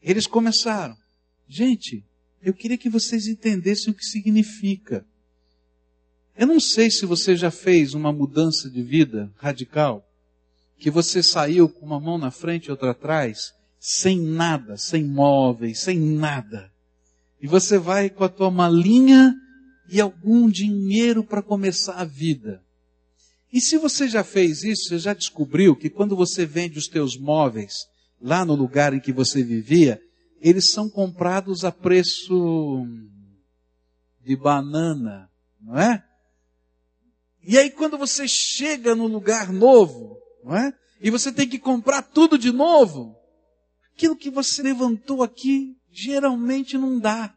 Eles 0.00 0.24
começaram. 0.24 0.96
Gente, 1.48 2.04
eu 2.40 2.54
queria 2.54 2.78
que 2.78 2.88
vocês 2.88 3.26
entendessem 3.26 3.92
o 3.92 3.96
que 3.96 4.04
significa. 4.04 5.04
Eu 6.36 6.46
não 6.46 6.60
sei 6.60 6.92
se 6.92 7.04
você 7.04 7.34
já 7.34 7.50
fez 7.50 7.92
uma 7.92 8.12
mudança 8.12 8.70
de 8.70 8.84
vida 8.84 9.32
radical, 9.38 10.08
que 10.78 10.92
você 10.92 11.24
saiu 11.24 11.68
com 11.68 11.84
uma 11.84 11.98
mão 11.98 12.18
na 12.18 12.30
frente 12.30 12.66
e 12.66 12.70
outra 12.70 12.92
atrás, 12.92 13.52
sem 13.80 14.20
nada, 14.20 14.76
sem 14.76 15.02
móveis, 15.02 15.80
sem 15.80 15.98
nada. 15.98 16.72
E 17.42 17.48
você 17.48 17.78
vai 17.78 18.08
com 18.08 18.22
a 18.22 18.28
tua 18.28 18.48
malinha 18.48 19.34
e 19.88 20.00
algum 20.00 20.48
dinheiro 20.48 21.24
para 21.24 21.42
começar 21.42 21.94
a 21.94 22.04
vida. 22.04 22.62
E 23.52 23.60
se 23.60 23.78
você 23.78 24.06
já 24.08 24.22
fez 24.22 24.62
isso, 24.62 24.88
você 24.88 24.98
já 24.98 25.14
descobriu 25.14 25.74
que 25.74 25.88
quando 25.88 26.14
você 26.14 26.44
vende 26.44 26.78
os 26.78 26.86
teus 26.86 27.16
móveis, 27.16 27.74
lá 28.20 28.44
no 28.44 28.54
lugar 28.54 28.92
em 28.92 29.00
que 29.00 29.12
você 29.12 29.42
vivia, 29.42 30.00
eles 30.40 30.70
são 30.70 30.88
comprados 30.88 31.64
a 31.64 31.72
preço 31.72 32.84
de 34.20 34.36
banana, 34.36 35.30
não 35.60 35.78
é? 35.78 36.04
E 37.42 37.56
aí 37.56 37.70
quando 37.70 37.96
você 37.96 38.28
chega 38.28 38.94
no 38.94 39.06
lugar 39.06 39.52
novo, 39.52 40.18
não 40.44 40.54
é? 40.54 40.72
E 41.00 41.10
você 41.10 41.32
tem 41.32 41.48
que 41.48 41.58
comprar 41.58 42.02
tudo 42.02 42.36
de 42.36 42.52
novo, 42.52 43.16
aquilo 43.94 44.16
que 44.16 44.30
você 44.30 44.62
levantou 44.62 45.22
aqui 45.22 45.76
geralmente 45.90 46.76
não 46.76 46.98
dá. 46.98 47.34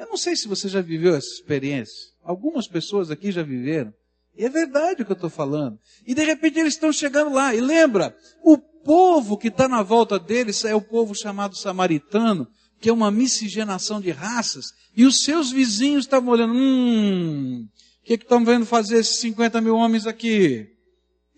Eu 0.00 0.06
não 0.06 0.16
sei 0.16 0.34
se 0.34 0.48
você 0.48 0.66
já 0.66 0.80
viveu 0.80 1.14
essa 1.14 1.28
experiência. 1.28 2.10
Algumas 2.24 2.66
pessoas 2.66 3.10
aqui 3.10 3.30
já 3.30 3.42
viveram. 3.42 3.92
E 4.34 4.46
é 4.46 4.48
verdade 4.48 5.02
o 5.02 5.04
que 5.04 5.12
eu 5.12 5.14
estou 5.14 5.28
falando. 5.28 5.78
E 6.06 6.14
de 6.14 6.24
repente 6.24 6.58
eles 6.58 6.72
estão 6.72 6.90
chegando 6.90 7.34
lá. 7.34 7.54
E 7.54 7.60
lembra, 7.60 8.16
o 8.42 8.56
povo 8.56 9.36
que 9.36 9.48
está 9.48 9.68
na 9.68 9.82
volta 9.82 10.18
deles 10.18 10.64
é 10.64 10.74
o 10.74 10.80
povo 10.80 11.14
chamado 11.14 11.54
samaritano, 11.54 12.48
que 12.80 12.88
é 12.88 12.92
uma 12.92 13.10
miscigenação 13.10 14.00
de 14.00 14.10
raças, 14.10 14.72
e 14.96 15.04
os 15.04 15.22
seus 15.22 15.52
vizinhos 15.52 16.06
estavam 16.06 16.32
olhando, 16.32 16.54
hum, 16.54 17.68
o 18.00 18.04
que 18.06 18.14
estão 18.14 18.42
vendo 18.42 18.64
fazer 18.64 19.00
esses 19.00 19.20
50 19.20 19.60
mil 19.60 19.76
homens 19.76 20.06
aqui? 20.06 20.66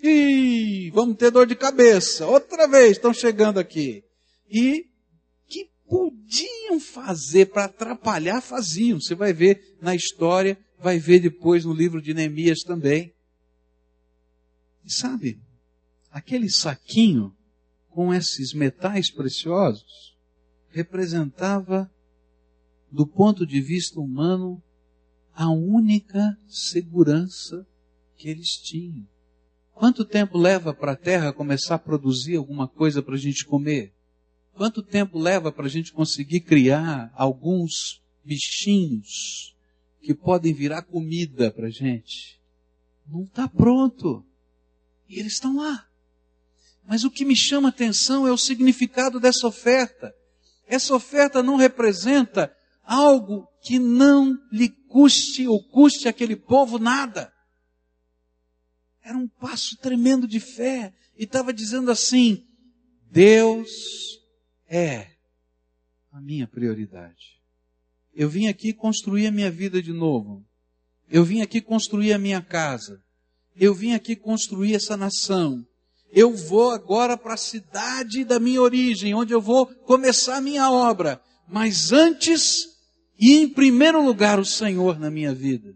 Ih, 0.01 0.89
vamos 0.95 1.17
ter 1.17 1.33
dor 1.33 1.49
de 1.49 1.57
cabeça, 1.57 2.29
outra 2.29 2.69
vez 2.69 2.93
estão 2.93 3.13
chegando 3.13 3.59
aqui. 3.59 4.05
E 4.49 4.87
podiam 5.93 6.81
fazer 6.81 7.51
para 7.51 7.67
atrapalhar, 7.67 8.41
faziam. 8.41 8.99
Você 8.99 9.15
vai 9.15 9.35
ver 9.35 9.77
na 9.79 9.95
história, 9.95 10.59
vai 10.79 10.99
ver 10.99 11.21
depois 11.21 11.67
no 11.67 11.75
livro 11.75 12.01
de 12.01 12.15
Neemias 12.15 12.61
também. 12.61 13.13
E 14.83 14.91
sabe, 14.91 15.39
aquele 16.11 16.49
saquinho 16.49 17.37
com 17.91 18.15
esses 18.15 18.55
metais 18.55 19.11
preciosos 19.11 20.17
representava, 20.71 21.93
do 22.91 23.07
ponto 23.07 23.47
de 23.47 23.61
vista 23.61 24.01
humano, 24.01 24.63
a 25.35 25.51
única 25.51 26.39
segurança 26.49 27.67
que 28.17 28.31
eles 28.31 28.57
tinham. 28.57 29.07
Quanto 29.73 30.07
tempo 30.07 30.39
leva 30.39 30.73
para 30.73 30.93
a 30.93 30.97
terra 30.97 31.35
começar 31.35 31.75
a 31.75 31.79
produzir 31.79 32.37
alguma 32.37 32.67
coisa 32.67 33.03
para 33.03 33.15
a 33.15 33.19
gente 33.19 33.45
comer? 33.45 33.93
Quanto 34.55 34.83
tempo 34.83 35.19
leva 35.19 35.51
para 35.51 35.67
a 35.67 35.69
gente 35.69 35.93
conseguir 35.93 36.41
criar 36.41 37.11
alguns 37.15 38.03
bichinhos 38.25 39.57
que 40.01 40.15
podem 40.15 40.53
virar 40.53 40.83
comida 40.83 41.51
para 41.51 41.69
a 41.69 41.71
gente? 41.71 42.41
Não 43.07 43.25
está 43.25 43.49
pronto. 43.49 44.25
E 45.09 45.19
eles 45.19 45.35
estão 45.35 45.57
lá. 45.57 45.89
Mas 46.85 47.05
o 47.05 47.11
que 47.11 47.25
me 47.25 47.37
chama 47.37 47.71
atenção 47.71 48.27
é 48.27 48.33
o 48.33 48.37
significado 48.37 49.19
dessa 49.19 49.47
oferta. 49.47 50.15
Essa 50.67 50.95
oferta 50.95 51.43
não 51.43 51.57
representa 51.57 52.55
algo 52.83 53.49
que 53.63 53.79
não 53.79 54.37
lhe 54.51 54.69
custe 54.69 55.47
ou 55.47 55.63
custe 55.63 56.09
aquele 56.09 56.37
povo 56.37 56.79
nada. 56.79 57.33
Era 59.03 59.17
um 59.17 59.29
passo 59.29 59.77
tremendo 59.79 60.29
de 60.29 60.41
fé. 60.41 60.93
E 61.17 61.25
estava 61.25 61.53
dizendo 61.53 61.91
assim: 61.91 62.47
Deus 63.11 64.22
é 64.73 65.09
a 66.11 66.21
minha 66.21 66.47
prioridade. 66.47 67.41
Eu 68.15 68.29
vim 68.29 68.47
aqui 68.47 68.73
construir 68.73 69.27
a 69.27 69.31
minha 69.31 69.51
vida 69.51 69.83
de 69.83 69.93
novo. 69.93 70.45
Eu 71.11 71.25
vim 71.25 71.43
aqui 71.43 71.61
construir 71.61 72.13
a 72.13 72.19
minha 72.19 72.41
casa. 72.41 73.03
Eu 73.55 73.75
vim 73.75 73.93
aqui 73.93 74.17
construir 74.17 74.75
essa 74.75 74.97
nação 74.97 75.67
eu 76.13 76.37
vou 76.37 76.71
agora 76.71 77.17
para 77.17 77.35
a 77.35 77.39
cidade 77.39 78.23
da 78.23 78.39
minha 78.39 78.61
origem, 78.61 79.15
onde 79.15 79.33
eu 79.33 79.41
vou 79.41 79.65
começar 79.67 80.37
a 80.37 80.41
minha 80.43 80.71
obra. 80.71 81.19
Mas 81.49 81.91
antes, 81.91 82.69
e 83.19 83.39
em 83.39 83.49
primeiro 83.49 84.05
lugar, 84.05 84.39
o 84.39 84.45
Senhor 84.45 85.01
na 85.01 85.11
minha 85.11 85.35
vida. 85.35 85.75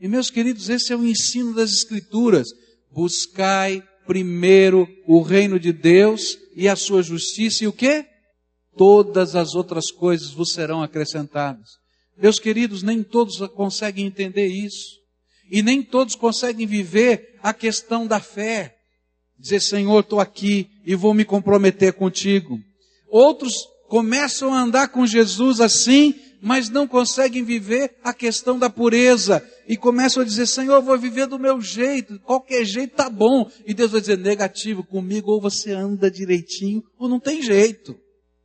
E 0.00 0.08
meus 0.08 0.30
queridos, 0.30 0.70
esse 0.70 0.94
é 0.94 0.96
o 0.96 1.04
ensino 1.04 1.54
das 1.54 1.72
Escrituras. 1.72 2.48
Buscai 2.90 3.82
primeiro 4.06 4.88
o 5.06 5.20
reino 5.20 5.60
de 5.60 5.74
Deus 5.74 6.38
e 6.54 6.66
a 6.66 6.74
sua 6.74 7.02
justiça, 7.02 7.64
e 7.64 7.66
o 7.66 7.72
que? 7.72 8.06
Todas 8.76 9.34
as 9.34 9.54
outras 9.54 9.90
coisas 9.90 10.30
vos 10.30 10.52
serão 10.52 10.82
acrescentadas. 10.82 11.68
Meus 12.16 12.38
queridos, 12.38 12.82
nem 12.82 13.02
todos 13.02 13.38
conseguem 13.54 14.06
entender 14.06 14.46
isso. 14.46 14.96
E 15.50 15.62
nem 15.62 15.82
todos 15.82 16.14
conseguem 16.14 16.66
viver 16.66 17.38
a 17.42 17.52
questão 17.54 18.06
da 18.06 18.20
fé 18.20 18.76
dizer, 19.38 19.60
Senhor, 19.60 20.00
estou 20.00 20.20
aqui 20.20 20.68
e 20.84 20.94
vou 20.94 21.12
me 21.12 21.24
comprometer 21.24 21.92
contigo. 21.92 22.58
Outros 23.08 23.52
começam 23.88 24.52
a 24.52 24.60
andar 24.60 24.88
com 24.88 25.06
Jesus 25.06 25.60
assim, 25.60 26.14
mas 26.40 26.68
não 26.68 26.86
conseguem 26.86 27.44
viver 27.44 27.96
a 28.02 28.12
questão 28.12 28.58
da 28.58 28.68
pureza 28.68 29.46
e 29.68 29.76
começam 29.76 30.22
a 30.22 30.26
dizer, 30.26 30.46
Senhor, 30.46 30.76
eu 30.76 30.82
vou 30.82 30.98
viver 30.98 31.26
do 31.26 31.38
meu 31.38 31.60
jeito, 31.60 32.18
qualquer 32.20 32.64
jeito 32.64 32.96
tá 32.96 33.10
bom. 33.10 33.50
E 33.66 33.74
Deus 33.74 33.92
vai 33.92 34.00
dizer, 34.00 34.18
negativo, 34.18 34.84
comigo 34.84 35.30
ou 35.30 35.40
você 35.40 35.72
anda 35.72 36.10
direitinho 36.10 36.82
ou 36.98 37.08
não 37.08 37.20
tem 37.20 37.42
jeito. 37.42 37.96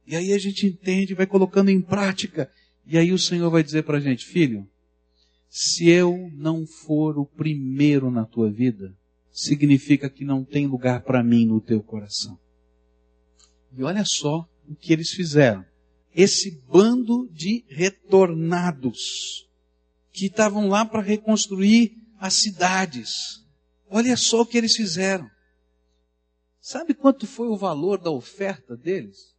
E 0.06 0.16
aí 0.16 0.34
a 0.34 0.38
gente 0.38 0.66
entende, 0.66 1.14
vai 1.14 1.26
colocando 1.26 1.70
em 1.70 1.82
prática. 1.82 2.52
E 2.86 2.98
aí 2.98 3.12
o 3.12 3.20
Senhor 3.20 3.50
vai 3.50 3.64
dizer 3.64 3.84
para 3.84 3.98
a 3.98 4.02
gente, 4.02 4.26
filho, 4.26 4.68
se 5.50 5.90
eu 5.90 6.30
não 6.34 6.66
for 6.66 7.18
o 7.18 7.26
primeiro 7.26 8.10
na 8.10 8.26
tua 8.26 8.50
vida, 8.50 8.96
significa 9.32 10.10
que 10.10 10.26
não 10.26 10.44
tem 10.44 10.68
lugar 10.68 11.04
para 11.04 11.24
mim 11.24 11.46
no 11.46 11.62
teu 11.62 11.82
coração. 11.82 12.40
E 13.78 13.84
olha 13.84 14.04
só 14.06 14.48
o 14.68 14.76
que 14.76 14.92
eles 14.92 15.12
fizeram. 15.12 15.66
Esse 16.14 16.62
bando 16.68 17.30
de 17.32 17.64
retornados 17.70 19.48
que 20.12 20.26
estavam 20.26 20.68
lá 20.68 20.86
para 20.86 21.02
reconstruir 21.02 21.96
as 22.20 22.36
cidades. 22.36 23.42
Olha 23.90 24.16
só 24.18 24.42
o 24.42 24.46
que 24.46 24.58
eles 24.58 24.76
fizeram. 24.76 25.30
Sabe 26.60 26.94
quanto 26.94 27.26
foi 27.26 27.48
o 27.48 27.58
valor 27.58 27.98
da 27.98 28.12
oferta 28.12 28.76
deles? 28.76 29.31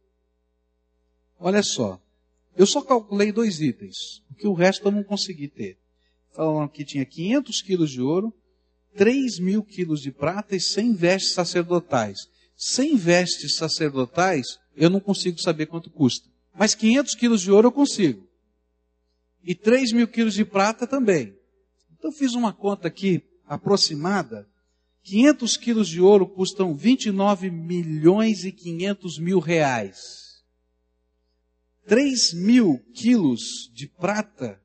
Olha 1.45 1.61
só. 1.61 2.01
Eu 2.55 2.65
só 2.65 2.81
calculei 2.81 3.29
dois 3.29 3.59
itens, 3.59 4.23
porque 4.29 4.47
o 4.47 4.53
resto 4.53 4.87
eu 4.87 4.91
não 4.93 5.03
consegui 5.03 5.49
ter. 5.49 5.77
Falaram 6.31 6.69
que 6.69 6.85
tinha 6.85 7.03
500 7.03 7.61
quilos 7.61 7.91
de 7.91 8.01
ouro, 8.01 8.33
3 8.95 9.39
mil 9.39 9.61
quilos 9.61 10.01
de 10.01 10.09
prata 10.09 10.55
e 10.55 10.59
100 10.61 10.93
vestes 10.93 11.33
sacerdotais. 11.33 12.29
100 12.55 12.95
vestes 12.95 13.57
sacerdotais, 13.57 14.57
eu 14.73 14.89
não 14.89 15.01
consigo 15.01 15.37
saber 15.37 15.65
quanto 15.65 15.89
custa. 15.89 16.29
Mas 16.57 16.75
500 16.75 17.13
quilos 17.13 17.41
de 17.41 17.51
ouro 17.51 17.67
eu 17.67 17.71
consigo. 17.73 18.25
E 19.43 19.53
3 19.53 19.91
mil 19.91 20.07
quilos 20.07 20.35
de 20.35 20.45
prata 20.45 20.87
também. 20.87 21.35
Então 21.91 22.09
fiz 22.13 22.35
uma 22.35 22.53
conta 22.53 22.87
aqui 22.87 23.21
aproximada. 23.45 24.47
500 25.03 25.57
quilos 25.57 25.89
de 25.89 25.99
ouro 25.99 26.25
custam 26.25 26.73
29 26.73 27.51
milhões 27.51 28.45
e 28.45 28.51
500 28.53 29.19
mil 29.19 29.39
reais. 29.39 30.22
3 31.85 32.33
mil 32.33 32.79
quilos 32.93 33.69
de 33.73 33.87
prata 33.87 34.59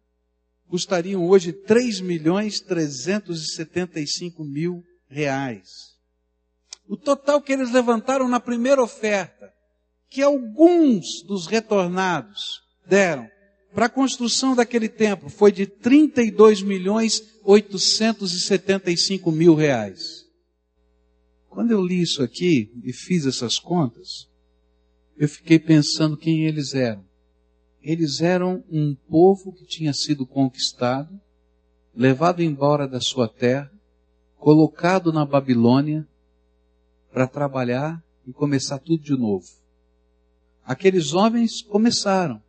custariam 0.68 1.26
hoje 1.26 1.52
3 1.52 2.00
milhões 2.00 2.60
375 2.60 4.44
mil 4.44 4.84
reais. 5.08 5.96
O 6.86 6.96
total 6.96 7.42
que 7.42 7.52
eles 7.52 7.72
levantaram 7.72 8.28
na 8.28 8.38
primeira 8.38 8.82
oferta, 8.82 9.52
que 10.08 10.22
alguns 10.22 11.22
dos 11.26 11.46
retornados 11.46 12.62
deram 12.86 13.28
para 13.74 13.86
a 13.86 13.90
construção 13.90 14.54
daquele 14.56 14.88
templo, 14.88 15.28
foi 15.28 15.52
de 15.52 15.66
32 15.66 16.62
milhões 16.62 17.22
875 17.44 19.30
mil 19.30 19.54
reais. 19.54 20.26
Quando 21.48 21.72
eu 21.72 21.84
li 21.84 22.00
isso 22.00 22.22
aqui 22.22 22.72
e 22.84 22.92
fiz 22.92 23.26
essas 23.26 23.58
contas, 23.58 24.28
eu 25.16 25.28
fiquei 25.28 25.58
pensando 25.58 26.16
quem 26.16 26.46
eles 26.46 26.74
eram. 26.74 27.07
Eles 27.82 28.20
eram 28.20 28.64
um 28.70 28.94
povo 28.94 29.52
que 29.52 29.64
tinha 29.64 29.92
sido 29.92 30.26
conquistado, 30.26 31.20
levado 31.94 32.42
embora 32.42 32.88
da 32.88 33.00
sua 33.00 33.28
terra, 33.28 33.70
colocado 34.36 35.12
na 35.12 35.24
Babilônia 35.24 36.06
para 37.12 37.26
trabalhar 37.26 38.02
e 38.26 38.32
começar 38.32 38.78
tudo 38.78 39.02
de 39.02 39.16
novo. 39.16 39.46
Aqueles 40.64 41.14
homens 41.14 41.62
começaram. 41.62 42.42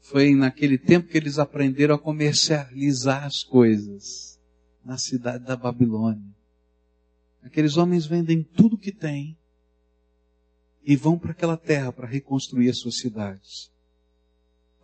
Foi 0.00 0.34
naquele 0.34 0.78
tempo 0.78 1.08
que 1.08 1.16
eles 1.16 1.38
aprenderam 1.38 1.96
a 1.96 1.98
comercializar 1.98 3.24
as 3.24 3.42
coisas 3.42 4.38
na 4.84 4.96
cidade 4.96 5.44
da 5.44 5.56
Babilônia. 5.56 6.24
Aqueles 7.42 7.76
homens 7.76 8.06
vendem 8.06 8.42
tudo 8.42 8.78
que 8.78 8.92
têm 8.92 9.36
e 10.82 10.96
vão 10.96 11.18
para 11.18 11.32
aquela 11.32 11.56
terra 11.56 11.92
para 11.92 12.06
reconstruir 12.06 12.70
as 12.70 12.78
suas 12.78 12.96
cidades 12.96 13.70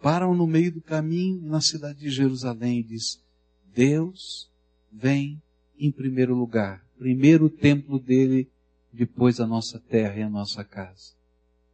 param 0.05 0.35
no 0.35 0.47
meio 0.47 0.71
do 0.71 0.83
caminho 0.83 1.41
na 1.49 1.63
cidade 1.63 2.01
de 2.01 2.11
Jerusalém 2.11 2.81
e 2.81 2.83
diz: 2.83 3.23
Deus 3.75 4.51
vem 4.93 5.43
em 5.79 5.91
primeiro 5.91 6.35
lugar. 6.35 6.85
Primeiro 6.99 7.47
o 7.47 7.51
templo 7.51 7.99
dele, 7.99 8.51
depois 8.93 9.41
a 9.41 9.47
nossa 9.47 9.81
terra 9.81 10.17
e 10.19 10.23
a 10.23 10.29
nossa 10.29 10.63
casa. 10.63 11.15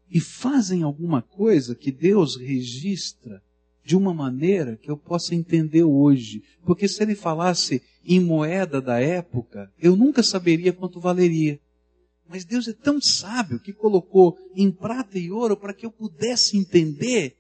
E 0.08 0.20
fazem 0.20 0.84
alguma 0.84 1.20
coisa 1.20 1.74
que 1.74 1.90
Deus 1.90 2.36
registra 2.36 3.42
de 3.84 3.96
uma 3.96 4.14
maneira 4.14 4.76
que 4.76 4.88
eu 4.88 4.96
possa 4.96 5.34
entender 5.34 5.82
hoje. 5.82 6.44
Porque 6.64 6.86
se 6.86 7.02
ele 7.02 7.16
falasse 7.16 7.82
em 8.04 8.20
moeda 8.20 8.80
da 8.80 9.00
época, 9.00 9.72
eu 9.76 9.96
nunca 9.96 10.22
saberia 10.22 10.72
quanto 10.72 11.00
valeria. 11.00 11.58
Mas 12.28 12.44
Deus 12.44 12.68
é 12.68 12.72
tão 12.72 13.00
sábio 13.00 13.58
que 13.58 13.72
colocou 13.72 14.38
em 14.54 14.70
prata 14.70 15.18
e 15.18 15.32
ouro 15.32 15.56
para 15.56 15.74
que 15.74 15.84
eu 15.84 15.90
pudesse 15.90 16.56
entender 16.56 17.39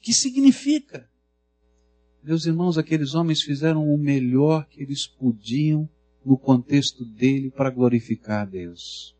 que 0.00 0.12
significa. 0.12 1.08
Meus 2.22 2.46
irmãos, 2.46 2.76
aqueles 2.76 3.14
homens 3.14 3.42
fizeram 3.42 3.86
o 3.92 3.98
melhor 3.98 4.66
que 4.66 4.82
eles 4.82 5.06
podiam 5.06 5.88
no 6.24 6.36
contexto 6.36 7.04
dele 7.04 7.50
para 7.50 7.70
glorificar 7.70 8.42
a 8.42 8.44
Deus. 8.44 9.16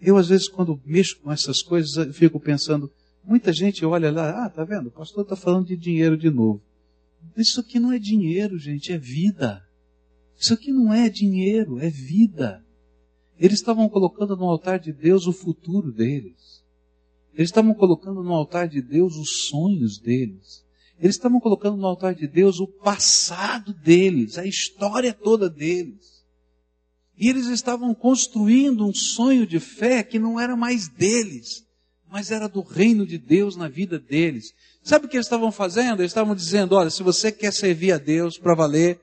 Eu, 0.00 0.16
às 0.16 0.28
vezes, 0.28 0.48
quando 0.48 0.80
mexo 0.84 1.20
com 1.20 1.30
essas 1.30 1.60
coisas, 1.60 2.16
fico 2.16 2.38
pensando, 2.38 2.90
muita 3.24 3.52
gente 3.52 3.84
olha 3.84 4.10
lá, 4.10 4.46
ah, 4.46 4.50
tá 4.50 4.64
vendo, 4.64 4.86
o 4.86 4.92
pastor 4.92 5.24
está 5.24 5.36
falando 5.36 5.66
de 5.66 5.76
dinheiro 5.76 6.16
de 6.16 6.30
novo. 6.30 6.62
Isso 7.36 7.60
aqui 7.60 7.78
não 7.78 7.92
é 7.92 7.98
dinheiro, 7.98 8.58
gente, 8.58 8.92
é 8.92 8.98
vida. 8.98 9.62
Isso 10.38 10.54
aqui 10.54 10.72
não 10.72 10.92
é 10.94 11.08
dinheiro, 11.10 11.80
é 11.80 11.90
vida. 11.90 12.64
Eles 13.38 13.58
estavam 13.58 13.88
colocando 13.88 14.36
no 14.36 14.44
altar 14.44 14.78
de 14.78 14.92
Deus 14.92 15.26
o 15.26 15.32
futuro 15.32 15.92
deles. 15.92 16.64
Eles 17.34 17.48
estavam 17.48 17.74
colocando 17.74 18.22
no 18.22 18.32
altar 18.32 18.68
de 18.68 18.82
Deus 18.82 19.16
os 19.16 19.48
sonhos 19.48 19.98
deles. 19.98 20.64
Eles 20.98 21.14
estavam 21.14 21.38
colocando 21.38 21.76
no 21.76 21.86
altar 21.86 22.14
de 22.14 22.26
Deus 22.26 22.58
o 22.58 22.66
passado 22.66 23.72
deles, 23.72 24.36
a 24.36 24.44
história 24.44 25.12
toda 25.12 25.48
deles. 25.48 26.24
E 27.16 27.28
eles 27.28 27.46
estavam 27.46 27.94
construindo 27.94 28.86
um 28.86 28.94
sonho 28.94 29.46
de 29.46 29.60
fé 29.60 30.02
que 30.02 30.18
não 30.18 30.38
era 30.38 30.56
mais 30.56 30.88
deles, 30.88 31.64
mas 32.10 32.30
era 32.30 32.48
do 32.48 32.62
reino 32.62 33.06
de 33.06 33.18
Deus 33.18 33.56
na 33.56 33.68
vida 33.68 33.98
deles. 33.98 34.52
Sabe 34.82 35.06
o 35.06 35.08
que 35.08 35.16
eles 35.16 35.26
estavam 35.26 35.52
fazendo? 35.52 36.00
Eles 36.00 36.10
estavam 36.10 36.34
dizendo: 36.34 36.74
olha, 36.74 36.90
se 36.90 37.02
você 37.02 37.30
quer 37.30 37.52
servir 37.52 37.92
a 37.92 37.98
Deus 37.98 38.38
para 38.38 38.54
valer, 38.54 39.00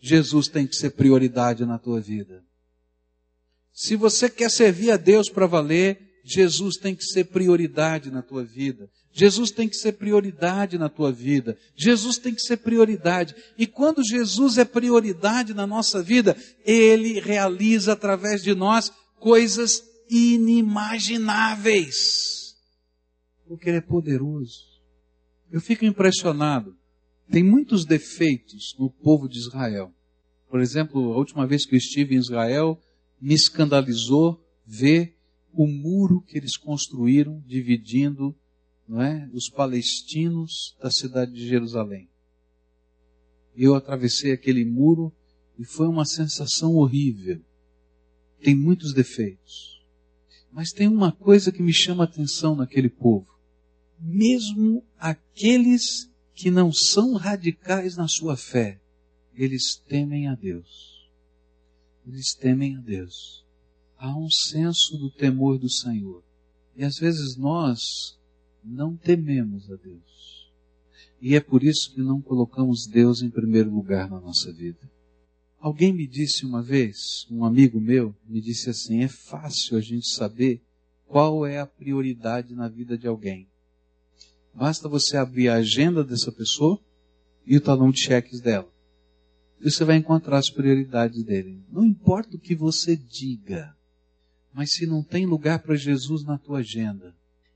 Jesus 0.00 0.48
tem 0.48 0.66
que 0.66 0.76
ser 0.76 0.90
prioridade 0.90 1.64
na 1.64 1.78
tua 1.78 2.00
vida. 2.00 2.44
Se 3.72 3.96
você 3.96 4.28
quer 4.28 4.50
servir 4.50 4.90
a 4.90 4.96
Deus 4.96 5.28
para 5.28 5.46
valer, 5.46 5.98
Jesus 6.24 6.76
tem 6.76 6.94
que 6.94 7.04
ser 7.04 7.24
prioridade 7.24 8.10
na 8.10 8.22
tua 8.22 8.42
vida. 8.42 8.88
Jesus 9.12 9.50
tem 9.50 9.68
que 9.68 9.76
ser 9.76 9.92
prioridade 9.92 10.78
na 10.78 10.88
tua 10.88 11.12
vida. 11.12 11.58
Jesus 11.76 12.16
tem 12.16 12.34
que 12.34 12.40
ser 12.40 12.56
prioridade. 12.56 13.36
E 13.58 13.66
quando 13.66 14.02
Jesus 14.02 14.56
é 14.56 14.64
prioridade 14.64 15.52
na 15.52 15.66
nossa 15.66 16.02
vida, 16.02 16.34
Ele 16.64 17.20
realiza 17.20 17.92
através 17.92 18.42
de 18.42 18.54
nós 18.54 18.90
coisas 19.20 19.82
inimagináveis. 20.08 22.56
Porque 23.46 23.68
Ele 23.68 23.76
é 23.78 23.82
poderoso. 23.82 24.80
Eu 25.52 25.60
fico 25.60 25.84
impressionado. 25.84 26.74
Tem 27.30 27.44
muitos 27.44 27.84
defeitos 27.84 28.74
no 28.78 28.88
povo 28.90 29.28
de 29.28 29.38
Israel. 29.38 29.92
Por 30.48 30.60
exemplo, 30.60 31.12
a 31.12 31.18
última 31.18 31.46
vez 31.46 31.66
que 31.66 31.74
eu 31.74 31.78
estive 31.78 32.14
em 32.14 32.18
Israel, 32.18 32.80
me 33.20 33.34
escandalizou 33.34 34.42
ver 34.66 35.13
o 35.54 35.66
muro 35.66 36.20
que 36.20 36.36
eles 36.36 36.56
construíram 36.56 37.42
dividindo 37.46 38.36
não 38.86 39.00
é, 39.00 39.30
os 39.32 39.48
palestinos 39.48 40.76
da 40.80 40.90
cidade 40.90 41.32
de 41.32 41.46
Jerusalém. 41.46 42.08
Eu 43.56 43.74
atravessei 43.74 44.32
aquele 44.32 44.64
muro 44.64 45.12
e 45.58 45.64
foi 45.64 45.86
uma 45.86 46.04
sensação 46.04 46.74
horrível. 46.74 47.40
Tem 48.42 48.54
muitos 48.54 48.92
defeitos. 48.92 49.82
Mas 50.50 50.70
tem 50.70 50.88
uma 50.88 51.12
coisa 51.12 51.50
que 51.50 51.62
me 51.62 51.72
chama 51.72 52.04
a 52.04 52.06
atenção 52.06 52.54
naquele 52.54 52.90
povo. 52.90 53.26
Mesmo 53.98 54.84
aqueles 54.98 56.10
que 56.34 56.50
não 56.50 56.72
são 56.72 57.14
radicais 57.14 57.96
na 57.96 58.08
sua 58.08 58.36
fé, 58.36 58.80
eles 59.34 59.76
temem 59.76 60.28
a 60.28 60.34
Deus. 60.34 61.08
Eles 62.06 62.34
temem 62.34 62.76
a 62.76 62.80
Deus 62.80 63.43
há 64.04 64.14
um 64.14 64.28
senso 64.30 64.98
do 64.98 65.10
temor 65.10 65.58
do 65.58 65.70
Senhor. 65.70 66.22
E 66.76 66.84
às 66.84 66.98
vezes 66.98 67.36
nós 67.36 68.18
não 68.62 68.96
tememos 68.96 69.70
a 69.70 69.76
Deus. 69.76 70.52
E 71.22 71.34
é 71.34 71.40
por 71.40 71.64
isso 71.64 71.90
que 71.94 72.02
não 72.02 72.20
colocamos 72.20 72.86
Deus 72.86 73.22
em 73.22 73.30
primeiro 73.30 73.70
lugar 73.70 74.10
na 74.10 74.20
nossa 74.20 74.52
vida. 74.52 74.90
Alguém 75.58 75.90
me 75.90 76.06
disse 76.06 76.44
uma 76.44 76.62
vez, 76.62 77.26
um 77.30 77.46
amigo 77.46 77.80
meu, 77.80 78.14
me 78.28 78.42
disse 78.42 78.68
assim: 78.68 79.02
é 79.02 79.08
fácil 79.08 79.78
a 79.78 79.80
gente 79.80 80.06
saber 80.10 80.60
qual 81.06 81.46
é 81.46 81.58
a 81.58 81.66
prioridade 81.66 82.54
na 82.54 82.68
vida 82.68 82.98
de 82.98 83.06
alguém. 83.06 83.48
Basta 84.54 84.86
você 84.86 85.16
abrir 85.16 85.48
a 85.48 85.56
agenda 85.56 86.04
dessa 86.04 86.30
pessoa 86.30 86.78
e 87.46 87.56
o 87.56 87.60
talão 87.60 87.90
de 87.90 88.00
cheques 88.00 88.40
dela. 88.42 88.68
E 89.60 89.70
você 89.70 89.82
vai 89.82 89.96
encontrar 89.96 90.36
as 90.36 90.50
prioridades 90.50 91.24
dele. 91.24 91.64
Não 91.70 91.86
importa 91.86 92.36
o 92.36 92.40
que 92.40 92.54
você 92.54 92.94
diga, 92.94 93.74
mas 94.54 94.72
se 94.72 94.86
não 94.86 95.02
tem 95.02 95.26
lugar 95.26 95.58
para 95.58 95.74
Jesus 95.74 96.24
na 96.24 96.38
tua 96.38 96.60
agenda, 96.60 97.14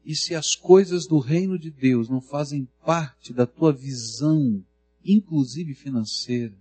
E 0.08 0.16
se 0.16 0.34
as 0.34 0.54
coisas 0.54 1.06
do 1.06 1.18
reino 1.18 1.58
de 1.58 1.70
Deus 1.70 2.08
não 2.08 2.18
fazem 2.18 2.66
parte 2.82 3.30
da 3.30 3.46
tua 3.46 3.74
visão, 3.74 4.64
inclusive 5.04 5.74
financeira, 5.74 6.56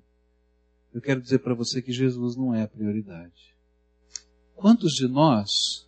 eu 0.94 1.00
quero 1.00 1.22
dizer 1.22 1.40
para 1.40 1.54
você 1.54 1.82
que 1.82 1.94
Jesus 1.94 2.36
não 2.36 2.54
é 2.54 2.64
a 2.64 2.68
prioridade. 2.68 3.56
Quantos 4.54 4.94
de 4.94 5.08
nós 5.08 5.88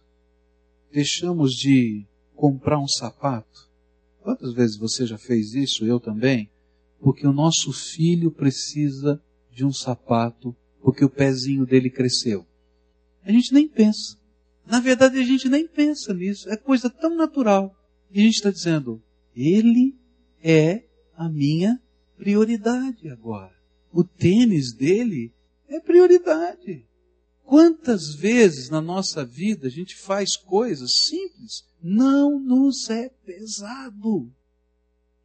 deixamos 0.91 1.53
de 1.53 2.05
comprar 2.33 2.79
um 2.79 2.87
sapato? 2.87 3.69
Quantas 4.21 4.53
vezes 4.53 4.77
você 4.77 5.05
já 5.05 5.17
fez 5.17 5.53
isso? 5.53 5.85
Eu 5.85 5.99
também. 5.99 6.49
Porque 6.99 7.25
o 7.25 7.33
nosso 7.33 7.73
filho 7.73 8.31
precisa 8.31 9.21
de 9.51 9.65
um 9.65 9.73
sapato, 9.73 10.55
porque 10.81 11.03
o 11.03 11.09
pezinho 11.09 11.65
dele 11.65 11.89
cresceu. 11.89 12.45
A 13.23 13.31
gente 13.31 13.53
nem 13.53 13.67
pensa. 13.67 14.18
Na 14.69 14.79
verdade, 14.79 15.17
a 15.19 15.23
gente 15.23 15.49
nem 15.49 15.67
pensa 15.67 16.13
nisso. 16.13 16.47
É 16.49 16.55
coisa 16.55 16.89
tão 16.89 17.15
natural. 17.15 17.75
E 18.11 18.19
a 18.19 18.23
gente 18.23 18.35
está 18.35 18.51
dizendo, 18.51 19.01
ele 19.35 19.95
é 20.43 20.83
a 21.15 21.27
minha 21.27 21.81
prioridade 22.15 23.09
agora. 23.09 23.53
O 23.91 24.03
tênis 24.03 24.73
dele 24.73 25.33
é 25.67 25.79
prioridade. 25.79 26.85
Quantas 27.43 28.13
vezes 28.13 28.69
na 28.69 28.79
nossa 28.79 29.25
vida 29.25 29.67
a 29.67 29.71
gente 29.71 29.95
faz 29.95 30.37
coisas 30.37 30.91
simples, 31.07 31.63
não 31.81 32.39
nos 32.39 32.87
é 32.91 33.09
pesado. 33.25 34.31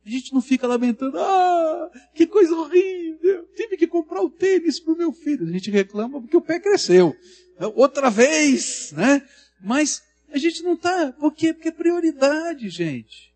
A 0.07 0.09
gente 0.09 0.33
não 0.33 0.41
fica 0.41 0.67
lamentando, 0.67 1.19
ah, 1.19 1.91
que 2.15 2.27
coisa 2.27 2.55
horrível, 2.55 3.47
tive 3.55 3.77
que 3.77 3.87
comprar 3.87 4.23
o 4.23 4.31
tênis 4.31 4.81
para 4.81 4.95
o 4.95 4.97
meu 4.97 5.13
filho. 5.13 5.47
A 5.47 5.51
gente 5.51 5.71
reclama 5.71 6.21
porque 6.21 6.37
o 6.37 6.43
pé 6.43 6.59
cresceu. 6.59 7.15
Outra 7.75 8.11
vez, 8.11 8.93
né? 8.93 9.27
Mas 9.61 10.03
a 10.33 10.39
gente 10.39 10.63
não 10.63 10.75
está, 10.75 11.13
por 11.13 11.33
quê? 11.33 11.53
Porque 11.53 11.69
é 11.69 11.73
prioridade, 11.73 12.69
gente. 12.69 13.33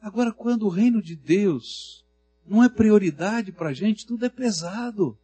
Agora, 0.00 0.32
quando 0.32 0.66
o 0.66 0.68
reino 0.68 1.00
de 1.00 1.14
Deus 1.14 2.04
não 2.46 2.64
é 2.64 2.68
prioridade 2.68 3.52
para 3.52 3.70
a 3.70 3.72
gente, 3.72 4.06
tudo 4.06 4.26
é 4.26 4.28
pesado. 4.28 5.18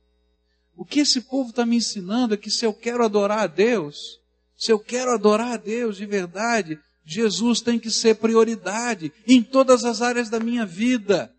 O 0.77 0.85
que 0.85 1.00
esse 1.00 1.20
povo 1.22 1.50
está 1.50 1.66
me 1.66 1.77
ensinando 1.77 2.35
é 2.35 2.37
que 2.37 2.50
se 2.50 2.64
eu 2.64 2.72
quero 2.72 3.05
adorar 3.05 3.40
a 3.40 3.46
Deus, 3.46 4.20
se 4.57 4.70
eu 4.70 4.79
quero 4.79 5.12
adorar 5.12 5.53
a 5.53 5.57
Deus 5.57 5.96
de 5.96 6.07
verdade, 6.07 6.79
Jesus 7.05 7.61
tem 7.61 7.79
que 7.79 7.90
ser 7.90 8.16
prioridade 8.16 9.12
em 9.27 9.42
todas 9.42 9.85
as 9.85 10.00
áreas 10.00 10.29
da 10.31 10.40
minha 10.40 10.64
vida. 10.64 11.34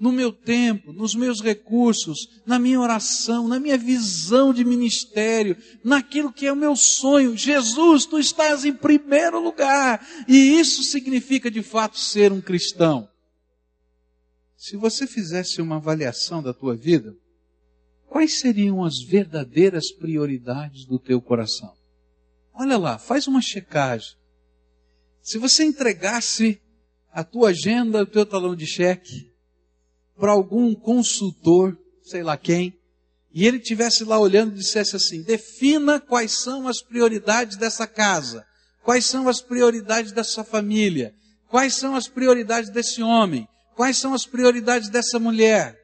No 0.00 0.10
meu 0.10 0.32
tempo, 0.32 0.94
nos 0.94 1.14
meus 1.14 1.42
recursos, 1.42 2.40
na 2.46 2.58
minha 2.58 2.80
oração, 2.80 3.46
na 3.46 3.60
minha 3.60 3.76
visão 3.76 4.50
de 4.50 4.64
ministério, 4.64 5.58
naquilo 5.84 6.32
que 6.32 6.46
é 6.46 6.52
o 6.52 6.56
meu 6.56 6.74
sonho. 6.74 7.36
Jesus, 7.36 8.06
tu 8.06 8.18
estás 8.18 8.64
em 8.64 8.72
primeiro 8.72 9.38
lugar. 9.38 10.04
E 10.26 10.58
isso 10.58 10.82
significa 10.82 11.50
de 11.50 11.62
fato 11.62 11.98
ser 11.98 12.32
um 12.32 12.40
cristão. 12.40 13.06
Se 14.56 14.74
você 14.74 15.06
fizesse 15.06 15.60
uma 15.60 15.76
avaliação 15.76 16.42
da 16.42 16.54
tua 16.54 16.74
vida, 16.74 17.14
quais 18.08 18.40
seriam 18.40 18.82
as 18.82 19.02
verdadeiras 19.02 19.92
prioridades 19.92 20.86
do 20.86 20.98
teu 20.98 21.20
coração? 21.20 21.74
Olha 22.54 22.78
lá, 22.78 22.98
faz 22.98 23.26
uma 23.26 23.42
checagem. 23.42 24.16
Se 25.22 25.38
você 25.38 25.64
entregasse 25.64 26.60
a 27.12 27.22
tua 27.22 27.50
agenda, 27.50 28.02
o 28.02 28.06
teu 28.06 28.24
talão 28.24 28.56
de 28.56 28.66
cheque 28.66 29.29
para 30.20 30.32
algum 30.32 30.74
consultor, 30.74 31.76
sei 32.02 32.22
lá 32.22 32.36
quem, 32.36 32.74
e 33.32 33.46
ele 33.46 33.58
tivesse 33.58 34.04
lá 34.04 34.18
olhando 34.18 34.52
e 34.52 34.58
dissesse 34.58 34.94
assim: 34.94 35.22
defina 35.22 35.98
quais 35.98 36.32
são 36.32 36.68
as 36.68 36.82
prioridades 36.82 37.56
dessa 37.56 37.86
casa, 37.86 38.44
quais 38.84 39.06
são 39.06 39.28
as 39.28 39.40
prioridades 39.40 40.12
dessa 40.12 40.44
família, 40.44 41.14
quais 41.48 41.74
são 41.74 41.96
as 41.96 42.06
prioridades 42.06 42.70
desse 42.70 43.02
homem, 43.02 43.48
quais 43.74 43.96
são 43.96 44.12
as 44.12 44.26
prioridades 44.26 44.90
dessa 44.90 45.18
mulher. 45.18 45.74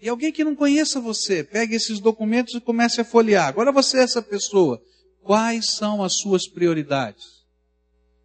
E 0.00 0.08
alguém 0.08 0.32
que 0.32 0.44
não 0.44 0.54
conheça 0.54 1.00
você, 1.00 1.44
pegue 1.44 1.76
esses 1.76 2.00
documentos 2.00 2.54
e 2.54 2.60
comece 2.60 3.00
a 3.00 3.04
folhear. 3.04 3.48
Agora 3.48 3.72
você 3.72 3.98
é 3.98 4.02
essa 4.02 4.22
pessoa. 4.22 4.80
Quais 5.22 5.72
são 5.72 6.02
as 6.02 6.14
suas 6.14 6.48
prioridades? 6.48 7.24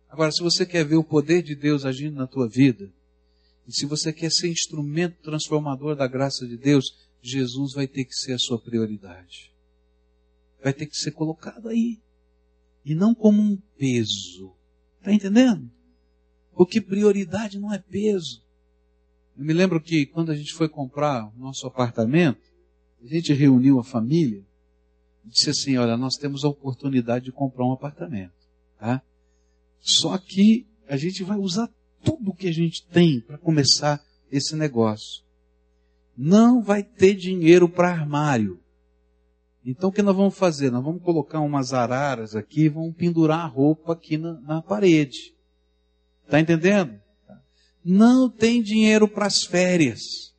Agora, 0.08 0.32
se 0.32 0.44
você 0.44 0.66
quer 0.66 0.86
ver 0.86 0.96
o 0.96 1.04
poder 1.04 1.42
de 1.42 1.56
Deus 1.56 1.84
agindo 1.84 2.16
na 2.16 2.28
tua 2.28 2.48
vida, 2.48 2.88
e 3.68 3.74
se 3.74 3.86
você 3.86 4.12
quer 4.12 4.32
ser 4.32 4.50
instrumento 4.50 5.22
transformador 5.22 5.96
da 5.96 6.08
graça 6.08 6.46
de 6.46 6.58
Deus, 6.58 6.86
Jesus 7.22 7.74
vai 7.74 7.88
ter 7.88 8.06
que 8.06 8.14
ser 8.14 8.34
a 8.34 8.40
sua 8.40 8.60
prioridade. 8.60 9.52
Vai 10.62 10.74
ter 10.74 10.86
que 10.86 10.98
ser 10.98 11.12
colocado 11.12 11.70
aí. 11.70 12.00
E 12.84 12.94
não 12.94 13.16
como 13.16 13.42
um 13.42 13.58
peso. 13.78 14.54
Está 15.00 15.14
entendendo? 15.14 15.70
Porque 16.54 16.82
prioridade 16.82 17.58
não 17.58 17.74
é 17.74 17.80
peso. 17.80 18.44
Eu 19.38 19.46
me 19.46 19.54
lembro 19.54 19.82
que 19.82 20.06
quando 20.06 20.32
a 20.32 20.36
gente 20.36 20.54
foi 20.54 20.68
comprar 20.68 21.28
o 21.28 21.40
nosso 21.40 21.66
apartamento, 21.66 22.42
a 23.02 23.08
gente 23.08 23.34
reuniu 23.34 23.80
a 23.80 23.84
família 23.84 24.46
e 25.26 25.30
disse 25.30 25.50
assim: 25.50 25.78
Olha, 25.78 25.98
nós 25.98 26.16
temos 26.16 26.44
a 26.44 26.50
oportunidade 26.50 27.26
de 27.26 27.32
comprar 27.32 27.66
um 27.66 27.72
apartamento. 27.72 28.34
Tá? 28.78 29.02
Só 29.80 30.18
que 30.18 30.68
a 30.88 30.98
gente 30.98 31.24
vai 31.24 31.38
usar 31.38 31.70
tudo 32.04 32.32
o 32.32 32.36
que 32.36 32.48
a 32.48 32.54
gente 32.54 32.86
tem 32.88 33.22
para 33.22 33.38
começar 33.38 34.02
esse 34.32 34.56
negócio. 34.56 35.24
Não 36.18 36.62
vai 36.62 36.84
ter 36.84 37.16
dinheiro 37.16 37.68
para 37.68 37.90
armário. 37.90 38.60
Então 39.66 39.90
o 39.90 39.94
que 39.94 40.02
nós 40.02 40.16
vamos 40.16 40.36
fazer? 40.36 40.70
Nós 40.72 40.84
vamos 40.84 41.02
colocar 41.02 41.40
umas 41.40 41.74
araras 41.74 42.36
aqui, 42.36 42.68
vamos 42.68 42.96
pendurar 42.96 43.40
a 43.40 43.48
roupa 43.48 43.94
aqui 43.94 44.18
na, 44.18 44.34
na 44.42 44.62
parede. 44.62 45.34
Está 46.26 46.40
entendendo? 46.40 47.00
Não 47.84 48.30
tem 48.30 48.62
dinheiro 48.62 49.08
para 49.08 49.26
as 49.26 49.44
férias. 49.44 50.34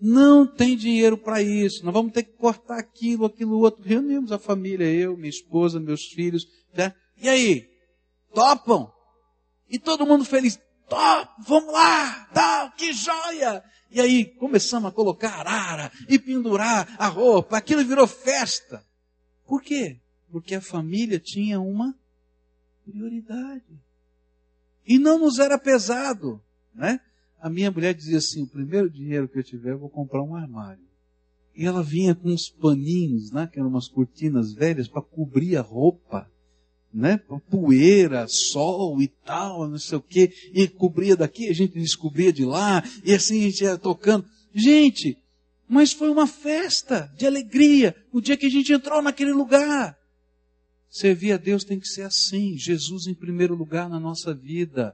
Não 0.00 0.46
tem 0.46 0.76
dinheiro 0.76 1.18
para 1.18 1.42
isso. 1.42 1.84
Nós 1.84 1.92
vamos 1.92 2.12
ter 2.12 2.22
que 2.22 2.32
cortar 2.32 2.78
aquilo, 2.78 3.26
aquilo 3.26 3.58
outro. 3.58 3.82
Reunimos 3.84 4.32
a 4.32 4.38
família, 4.38 4.86
eu, 4.86 5.16
minha 5.16 5.28
esposa, 5.28 5.78
meus 5.78 6.04
filhos. 6.06 6.46
Tá? 6.74 6.94
E 7.20 7.28
aí? 7.28 7.68
Topam? 8.32 8.90
E 9.68 9.78
todo 9.78 10.06
mundo 10.06 10.24
feliz. 10.24 10.58
Top, 10.90 11.30
vamos 11.46 11.72
lá, 11.72 12.28
tal, 12.34 12.72
que 12.72 12.92
joia! 12.92 13.62
E 13.92 14.00
aí 14.00 14.24
começamos 14.24 14.90
a 14.90 14.92
colocar 14.92 15.30
arara 15.30 15.92
e 16.08 16.18
pendurar 16.18 16.96
a 16.98 17.06
roupa. 17.06 17.56
Aquilo 17.56 17.84
virou 17.84 18.08
festa. 18.08 18.84
Por 19.46 19.62
quê? 19.62 20.00
Porque 20.32 20.56
a 20.56 20.60
família 20.60 21.20
tinha 21.20 21.60
uma 21.60 21.94
prioridade. 22.84 23.80
E 24.84 24.98
não 24.98 25.16
nos 25.16 25.38
era 25.38 25.56
pesado, 25.56 26.42
né? 26.74 27.00
A 27.40 27.48
minha 27.48 27.70
mulher 27.70 27.94
dizia 27.94 28.18
assim: 28.18 28.42
o 28.42 28.48
primeiro 28.48 28.90
dinheiro 28.90 29.28
que 29.28 29.38
eu 29.38 29.44
tiver, 29.44 29.72
eu 29.72 29.78
vou 29.78 29.88
comprar 29.88 30.22
um 30.22 30.34
armário. 30.34 30.84
E 31.54 31.66
ela 31.66 31.84
vinha 31.84 32.16
com 32.16 32.30
uns 32.30 32.48
paninhos, 32.48 33.30
né? 33.30 33.46
Que 33.46 33.60
eram 33.60 33.68
umas 33.68 33.88
cortinas 33.88 34.52
velhas 34.52 34.88
para 34.88 35.02
cobrir 35.02 35.56
a 35.56 35.62
roupa 35.62 36.28
né? 36.92 37.20
Poeira, 37.50 38.26
sol 38.28 39.00
e 39.00 39.08
tal, 39.08 39.68
não 39.68 39.78
sei 39.78 39.98
o 39.98 40.02
quê, 40.02 40.32
e 40.52 40.66
cobria 40.66 41.16
daqui, 41.16 41.48
a 41.48 41.54
gente 41.54 41.74
descobria 41.74 42.32
de 42.32 42.44
lá, 42.44 42.82
e 43.04 43.14
assim 43.14 43.40
a 43.40 43.50
gente 43.50 43.64
ia 43.64 43.78
tocando. 43.78 44.26
Gente, 44.54 45.16
mas 45.68 45.92
foi 45.92 46.10
uma 46.10 46.26
festa 46.26 47.12
de 47.16 47.26
alegria 47.26 47.94
o 48.12 48.20
dia 48.20 48.36
que 48.36 48.46
a 48.46 48.50
gente 48.50 48.72
entrou 48.72 49.00
naquele 49.00 49.32
lugar. 49.32 49.96
Servir 50.90 51.32
a 51.32 51.36
Deus 51.36 51.62
tem 51.62 51.78
que 51.78 51.86
ser 51.86 52.02
assim, 52.02 52.58
Jesus 52.58 53.06
em 53.06 53.14
primeiro 53.14 53.54
lugar 53.54 53.88
na 53.88 54.00
nossa 54.00 54.34
vida. 54.34 54.92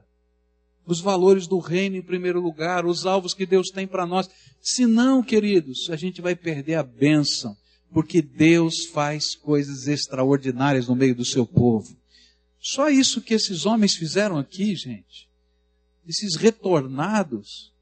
Os 0.85 1.01
valores 1.01 1.47
do 1.47 1.57
reino 1.57 1.97
em 1.97 2.01
primeiro 2.03 2.39
lugar, 2.39 2.85
os 2.85 3.05
alvos 3.07 3.33
que 3.33 3.45
Deus 3.45 3.69
tem 3.69 3.87
para 3.87 4.05
nós. 4.05 4.29
Se 4.61 4.85
não, 4.85 5.23
queridos, 5.23 5.89
a 5.89 5.95
gente 5.95 6.21
vai 6.21 6.35
perder 6.35 6.75
a 6.75 6.83
bênção 6.83 7.57
porque 7.91 8.21
Deus 8.21 8.85
faz 8.87 9.35
coisas 9.35 9.87
extraordinárias 9.87 10.87
no 10.87 10.95
meio 10.95 11.15
do 11.15 11.25
seu 11.25 11.45
povo. 11.45 11.95
Só 12.59 12.89
isso 12.89 13.21
que 13.21 13.33
esses 13.33 13.65
homens 13.65 13.95
fizeram 13.95 14.37
aqui, 14.37 14.75
gente, 14.75 15.29
esses 16.07 16.35
retornados, 16.35 17.73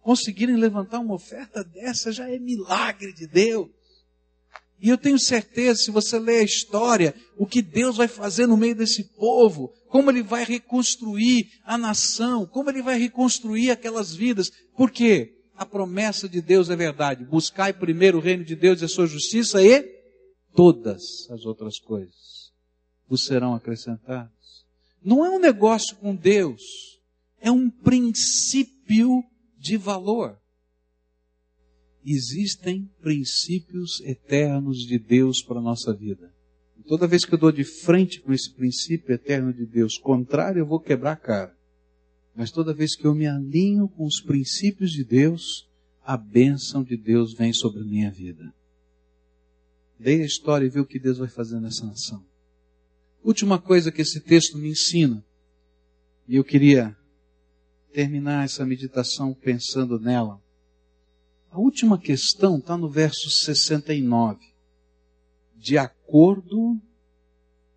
conseguirem 0.00 0.56
levantar 0.56 1.00
uma 1.00 1.14
oferta 1.14 1.64
dessa 1.64 2.12
já 2.12 2.28
é 2.28 2.38
milagre 2.38 3.12
de 3.12 3.26
Deus. 3.26 3.68
E 4.80 4.88
eu 4.88 4.98
tenho 4.98 5.18
certeza, 5.18 5.80
se 5.80 5.90
você 5.90 6.18
ler 6.18 6.40
a 6.40 6.44
história, 6.44 7.14
o 7.38 7.46
que 7.46 7.62
Deus 7.62 7.96
vai 7.96 8.06
fazer 8.06 8.46
no 8.46 8.56
meio 8.56 8.74
desse 8.74 9.04
povo, 9.04 9.72
como 9.88 10.10
Ele 10.10 10.22
vai 10.22 10.44
reconstruir 10.44 11.48
a 11.64 11.78
nação, 11.78 12.44
como 12.44 12.68
Ele 12.68 12.82
vai 12.82 12.98
reconstruir 12.98 13.70
aquelas 13.70 14.14
vidas. 14.14 14.50
Por 14.76 14.90
quê? 14.90 15.32
A 15.64 15.66
promessa 15.66 16.28
de 16.28 16.40
Deus 16.40 16.70
é 16.70 16.76
verdade. 16.76 17.24
Buscai 17.24 17.72
primeiro 17.72 18.18
o 18.18 18.20
reino 18.20 18.44
de 18.44 18.54
Deus 18.54 18.80
e 18.80 18.84
a 18.84 18.88
sua 18.88 19.06
justiça 19.06 19.62
e 19.62 19.82
todas 20.54 21.28
as 21.30 21.44
outras 21.44 21.78
coisas 21.80 22.52
vos 23.08 23.24
serão 23.24 23.54
acrescentadas. 23.54 24.32
Não 25.02 25.24
é 25.24 25.30
um 25.30 25.38
negócio 25.38 25.96
com 25.96 26.14
Deus, 26.14 26.62
é 27.40 27.50
um 27.50 27.68
princípio 27.68 29.22
de 29.58 29.76
valor. 29.76 30.38
Existem 32.04 32.90
princípios 33.00 34.00
eternos 34.00 34.78
de 34.86 34.98
Deus 34.98 35.42
para 35.42 35.58
a 35.58 35.62
nossa 35.62 35.92
vida. 35.94 36.32
Toda 36.86 37.06
vez 37.06 37.24
que 37.24 37.32
eu 37.32 37.38
dou 37.38 37.50
de 37.50 37.64
frente 37.64 38.20
com 38.20 38.32
esse 38.32 38.52
princípio 38.52 39.14
eterno 39.14 39.54
de 39.54 39.64
Deus 39.64 39.96
contrário, 39.96 40.60
eu 40.60 40.66
vou 40.66 40.78
quebrar 40.78 41.12
a 41.12 41.16
cara. 41.16 41.56
Mas 42.34 42.50
toda 42.50 42.74
vez 42.74 42.96
que 42.96 43.06
eu 43.06 43.14
me 43.14 43.26
alinho 43.26 43.88
com 43.88 44.04
os 44.04 44.20
princípios 44.20 44.90
de 44.90 45.04
Deus, 45.04 45.68
a 46.02 46.16
bênção 46.16 46.82
de 46.82 46.96
Deus 46.96 47.32
vem 47.32 47.52
sobre 47.52 47.80
a 47.80 47.84
minha 47.84 48.10
vida. 48.10 48.52
Leia 49.98 50.24
a 50.24 50.26
história 50.26 50.66
e 50.66 50.68
vê 50.68 50.80
o 50.80 50.86
que 50.86 50.98
Deus 50.98 51.18
vai 51.18 51.28
fazer 51.28 51.60
nessa 51.60 51.86
nação. 51.86 52.24
Última 53.22 53.60
coisa 53.60 53.92
que 53.92 54.02
esse 54.02 54.20
texto 54.20 54.58
me 54.58 54.70
ensina, 54.70 55.24
e 56.26 56.34
eu 56.36 56.44
queria 56.44 56.96
terminar 57.92 58.44
essa 58.44 58.66
meditação 58.66 59.32
pensando 59.32 60.00
nela. 60.00 60.42
A 61.50 61.58
última 61.58 61.96
questão 61.96 62.58
está 62.58 62.76
no 62.76 62.90
verso 62.90 63.30
69. 63.30 64.40
De 65.54 65.78
acordo 65.78 66.80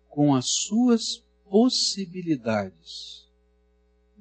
com 0.08 0.34
as 0.34 0.46
suas 0.66 1.22
possibilidades 1.48 3.27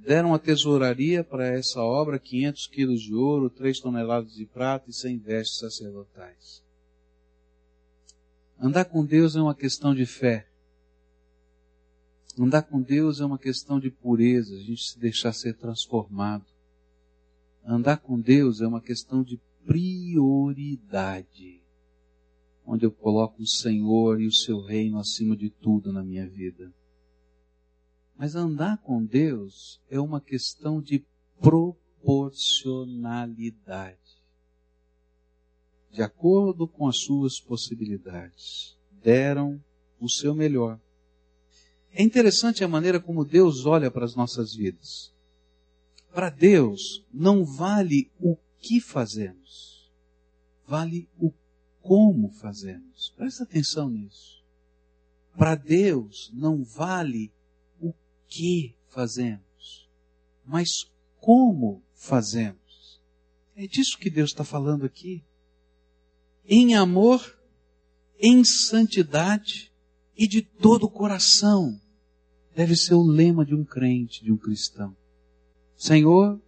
deram 0.08 0.34
a 0.34 0.40
tesouraria 0.40 1.22
para 1.22 1.46
essa 1.48 1.82
obra 1.82 2.18
500 2.18 2.68
quilos 2.68 3.02
de 3.02 3.14
ouro, 3.14 3.50
3 3.50 3.78
toneladas 3.82 4.34
de 4.34 4.46
prata 4.46 4.90
e 4.90 4.94
100 4.94 5.18
vestes 5.18 5.60
sacerdotais. 5.60 6.64
Andar 8.58 8.86
com 8.86 9.04
Deus 9.06 9.36
é 9.36 9.42
uma 9.42 9.54
questão 9.54 9.94
de 9.94 10.06
fé. 10.06 10.48
Andar 12.40 12.62
com 12.62 12.82
Deus 12.82 13.20
é 13.20 13.26
uma 13.26 13.38
questão 13.38 13.82
de 13.82 13.92
pureza, 13.92 14.56
a 14.56 14.60
gente 14.62 14.82
se 14.82 14.98
deixar 14.98 15.34
ser 15.34 15.58
transformado. 15.58 16.46
Andar 17.66 17.98
com 17.98 18.18
Deus 18.18 18.62
é 18.62 18.68
uma 18.68 18.80
questão 18.80 19.22
de 19.22 19.38
prioridade, 19.66 21.62
onde 22.66 22.86
eu 22.86 22.92
coloco 22.92 23.42
o 23.42 23.48
Senhor 23.48 24.22
e 24.22 24.28
o 24.28 24.34
seu 24.34 24.62
reino 24.62 25.00
acima 25.00 25.36
de 25.36 25.50
tudo 25.50 25.92
na 25.92 26.02
minha 26.02 26.26
vida. 26.30 26.72
Mas 28.18 28.36
andar 28.36 28.80
com 28.80 29.06
Deus 29.06 29.80
é 29.90 29.98
uma 30.00 30.20
questão 30.20 30.82
de 30.82 31.06
proporcionalidade. 31.40 34.18
De 35.92 36.02
acordo 36.02 36.68
com 36.68 36.88
as 36.88 36.98
suas 36.98 37.40
possibilidades, 37.40 38.76
deram 39.04 39.64
o 40.00 40.10
seu 40.10 40.34
melhor. 40.34 40.80
É 41.92 42.02
interessante 42.04 42.64
a 42.64 42.68
maneira 42.68 43.00
como 43.00 43.24
Deus 43.24 43.64
olha 43.66 43.92
para 43.92 44.06
as 44.06 44.16
nossas 44.16 44.54
vidas. 44.54 45.14
Para 46.14 46.30
Deus, 46.30 47.04
não 47.14 47.46
vale 47.46 48.12
o 48.20 48.36
que 48.60 48.82
fazemos, 48.82 49.90
vale 50.66 51.08
o 51.20 51.32
como 51.82 52.32
fazemos. 52.32 53.14
Presta 53.16 53.44
atenção 53.44 53.90
nisso. 53.90 54.44
Para 55.38 55.56
Deus, 55.56 56.32
não 56.34 56.64
vale 56.64 57.32
que 58.28 58.76
fazemos, 58.88 59.88
mas 60.46 60.68
como 61.20 61.84
fazemos. 61.94 63.02
É 63.56 63.68
disso 63.68 63.98
que 63.98 64.10
Deus 64.10 64.30
está 64.30 64.44
falando 64.44 64.86
aqui. 64.86 65.24
Em 66.46 66.76
amor, 66.76 67.38
em 68.20 68.44
santidade 68.44 69.72
e 70.16 70.28
de 70.28 70.42
todo 70.42 70.86
o 70.86 70.90
coração. 70.90 71.80
Deve 72.56 72.76
ser 72.76 72.96
o 72.96 73.04
lema 73.04 73.46
de 73.46 73.54
um 73.54 73.64
crente, 73.64 74.24
de 74.24 74.32
um 74.32 74.38
cristão. 74.38 74.98
Senhor, 75.76 76.42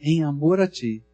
em 0.00 0.24
amor 0.24 0.58
a 0.60 0.66
Ti, 0.66 1.04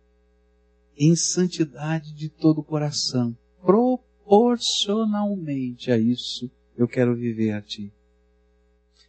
em 0.96 1.16
santidade 1.16 2.14
de 2.14 2.28
todo 2.28 2.60
o 2.60 2.64
coração, 2.64 3.36
proporcionalmente 3.60 5.90
a 5.90 5.98
isso, 5.98 6.48
eu 6.76 6.86
quero 6.86 7.16
viver 7.16 7.50
a 7.52 7.60
Ti. 7.60 7.92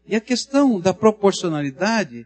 E 0.07 0.15
a 0.15 0.21
questão 0.21 0.79
da 0.79 0.93
proporcionalidade 0.93 2.25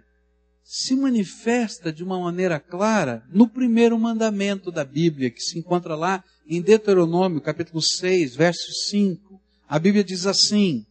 se 0.63 0.95
manifesta 0.95 1.91
de 1.91 2.03
uma 2.03 2.19
maneira 2.19 2.59
clara 2.59 3.25
no 3.29 3.47
primeiro 3.47 3.97
mandamento 3.97 4.71
da 4.71 4.85
Bíblia, 4.85 5.31
que 5.31 5.41
se 5.41 5.57
encontra 5.57 5.95
lá 5.95 6.23
em 6.45 6.61
Deuteronômio, 6.61 7.41
capítulo 7.41 7.81
6, 7.81 8.35
verso 8.35 8.71
5. 8.89 9.41
A 9.67 9.79
Bíblia 9.79 10.03
diz 10.03 10.27
assim: 10.27 10.85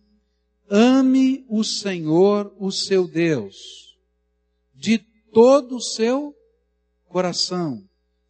Ame 0.69 1.45
o 1.49 1.63
Senhor, 1.63 2.53
o 2.59 2.73
seu 2.73 3.07
Deus, 3.07 3.57
de 4.75 4.99
todo 5.33 5.77
o 5.77 5.81
seu 5.81 6.35
coração, 7.07 7.85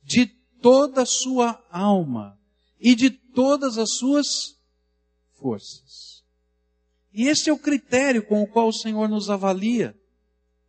de 0.04 0.26
toda 0.60 1.02
a 1.02 1.06
sua 1.06 1.64
alma 1.70 2.38
e 2.78 2.94
de 2.94 3.08
todas 3.08 3.78
as 3.78 3.94
suas 3.96 4.26
forças. 5.38 6.09
E 7.12 7.28
esse 7.28 7.50
é 7.50 7.52
o 7.52 7.58
critério 7.58 8.24
com 8.24 8.42
o 8.42 8.46
qual 8.46 8.68
o 8.68 8.72
Senhor 8.72 9.08
nos 9.08 9.30
avalia. 9.30 9.94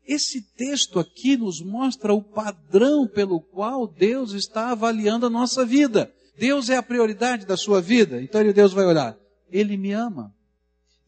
Esse 0.08 0.42
texto 0.42 1.00
aqui 1.00 1.38
nos 1.38 1.62
mostra 1.62 2.14
o 2.14 2.22
padrão 2.22 3.08
pelo 3.08 3.40
qual 3.40 3.88
Deus 3.88 4.34
está 4.34 4.72
avaliando 4.72 5.28
a 5.28 5.30
nossa 5.30 5.64
vida. 5.64 6.12
Deus 6.38 6.70
é 6.70 6.78
a 6.78 6.84
prioridade 6.84 7.46
da 7.46 7.56
sua 7.56 7.82
vida. 7.82 8.22
Então 8.22 8.42
Deus 8.52 8.74
vai 8.74 8.86
olhar. 8.86 9.16
Ele 9.52 9.78
me 9.78 9.92
ama. 9.92 10.34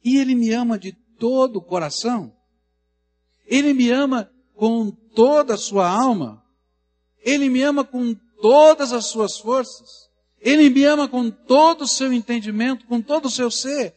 E 0.03 0.17
Ele 0.17 0.35
me 0.35 0.51
ama 0.51 0.77
de 0.77 0.91
todo 1.17 1.57
o 1.57 1.61
coração. 1.61 2.31
Ele 3.47 3.73
me 3.73 3.89
ama 3.89 4.29
com 4.55 4.91
toda 4.91 5.55
a 5.55 5.57
sua 5.57 5.89
alma. 5.89 6.43
Ele 7.23 7.49
me 7.49 7.63
ama 7.63 7.83
com 7.83 8.15
todas 8.41 8.93
as 8.93 9.05
suas 9.05 9.37
forças. 9.37 10.09
Ele 10.39 10.69
me 10.69 10.83
ama 10.83 11.07
com 11.07 11.31
todo 11.31 11.83
o 11.83 11.87
seu 11.87 12.11
entendimento, 12.11 12.85
com 12.85 13.01
todo 13.01 13.25
o 13.25 13.31
seu 13.31 13.49
ser. 13.49 13.95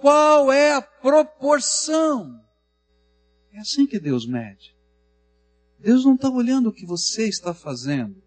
Qual 0.00 0.50
é 0.50 0.74
a 0.74 0.82
proporção? 0.82 2.42
É 3.52 3.58
assim 3.58 3.86
que 3.86 4.00
Deus 4.00 4.26
mede. 4.26 4.74
Deus 5.78 6.04
não 6.04 6.14
está 6.14 6.28
olhando 6.28 6.68
o 6.68 6.72
que 6.72 6.86
você 6.86 7.28
está 7.28 7.52
fazendo, 7.54 8.22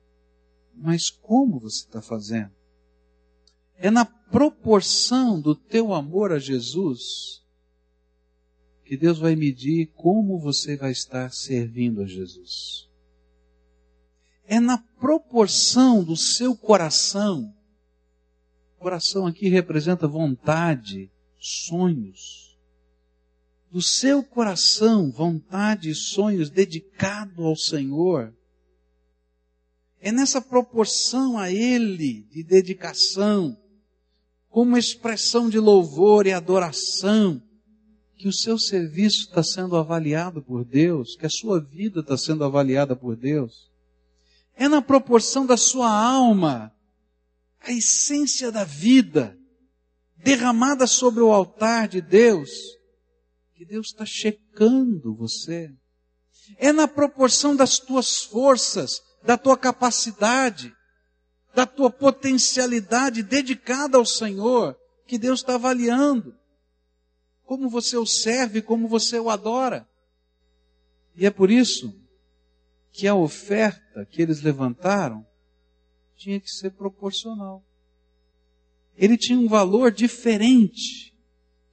mas 0.75 1.09
como 1.09 1.59
você 1.59 1.85
está 1.85 2.01
fazendo. 2.01 2.51
É 3.75 3.89
na 3.89 4.05
proporção 4.05 5.39
do 5.39 5.55
teu 5.55 5.93
amor 5.93 6.31
a 6.31 6.39
Jesus 6.39 7.43
que 8.85 8.97
Deus 8.97 9.17
vai 9.17 9.35
medir 9.35 9.87
como 9.95 10.39
você 10.39 10.75
vai 10.75 10.91
estar 10.91 11.31
servindo 11.31 12.01
a 12.01 12.05
Jesus. 12.05 12.89
É 14.45 14.59
na 14.59 14.77
proporção 14.77 16.03
do 16.03 16.17
seu 16.17 16.55
coração. 16.55 17.53
Coração 18.77 19.25
aqui 19.25 19.47
representa 19.47 20.07
vontade, 20.07 21.09
sonhos, 21.43 22.57
do 23.69 23.81
seu 23.81 24.23
coração, 24.23 25.11
vontade 25.11 25.89
e 25.89 25.95
sonhos 25.95 26.49
dedicado 26.49 27.43
ao 27.43 27.55
Senhor. 27.55 28.33
É 29.99 30.09
nessa 30.09 30.41
proporção 30.41 31.37
a 31.37 31.51
Ele 31.51 32.23
de 32.31 32.43
dedicação, 32.43 33.57
como 34.49 34.77
expressão 34.77 35.49
de 35.49 35.59
louvor 35.59 36.27
e 36.27 36.31
adoração, 36.31 37.41
que 38.15 38.27
o 38.27 38.33
seu 38.33 38.57
serviço 38.57 39.27
está 39.27 39.43
sendo 39.43 39.75
avaliado 39.75 40.41
por 40.41 40.63
Deus, 40.63 41.17
que 41.17 41.25
a 41.25 41.29
sua 41.29 41.59
vida 41.59 41.99
está 41.99 42.15
sendo 42.15 42.45
avaliada 42.45 42.95
por 42.95 43.17
Deus. 43.17 43.69
É 44.55 44.69
na 44.69 44.81
proporção 44.81 45.45
da 45.45 45.57
sua 45.57 45.89
alma, 45.89 46.71
a 47.59 47.73
essência 47.73 48.51
da 48.51 48.63
vida, 48.63 49.37
derramada 50.23 50.87
sobre 50.87 51.21
o 51.21 51.31
altar 51.31 51.87
de 51.87 52.01
Deus, 52.01 52.49
que 53.53 53.65
Deus 53.65 53.87
está 53.87 54.05
checando 54.05 55.13
você. 55.15 55.69
É 56.57 56.71
na 56.71 56.87
proporção 56.87 57.55
das 57.55 57.77
tuas 57.77 58.23
forças, 58.23 59.01
da 59.23 59.37
tua 59.37 59.57
capacidade, 59.57 60.73
da 61.53 61.65
tua 61.65 61.89
potencialidade 61.89 63.21
dedicada 63.21 63.97
ao 63.97 64.05
Senhor, 64.05 64.77
que 65.05 65.17
Deus 65.17 65.41
está 65.41 65.55
avaliando. 65.55 66.33
Como 67.43 67.69
você 67.69 67.97
o 67.97 68.05
serve, 68.05 68.61
como 68.61 68.87
você 68.87 69.19
o 69.19 69.29
adora. 69.29 69.87
E 71.15 71.25
é 71.25 71.29
por 71.29 71.51
isso 71.51 71.93
que 72.91 73.07
a 73.07 73.15
oferta 73.15 74.05
que 74.05 74.21
eles 74.21 74.41
levantaram 74.41 75.25
tinha 76.15 76.39
que 76.39 76.49
ser 76.49 76.71
proporcional 76.71 77.63
ele 78.97 79.17
tinha 79.17 79.39
um 79.39 79.47
valor 79.47 79.91
diferente, 79.91 81.13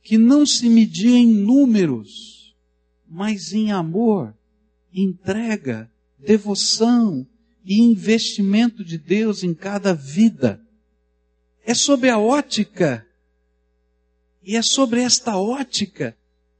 que 0.03 0.17
não 0.17 0.47
se 0.47 0.69
media 0.69 1.19
em 1.19 1.27
números, 1.27 2.55
mas 3.07 3.53
em 3.53 3.71
amor, 3.71 4.35
entrega, 4.93 5.91
devoção 6.19 7.27
e 7.65 7.81
investimento 7.81 8.85
de 8.85 8.97
Deus 8.97 9.43
em 9.43 9.55
cada 9.55 9.95
vida. 9.95 10.61
É 11.65 11.75
sobre 11.75 12.09
a 12.09 12.19
ótica, 12.19 13.07
e 14.43 14.57
é 14.57 14.63
sobre 14.63 15.03
esta 15.03 15.37
ótica 15.37 16.17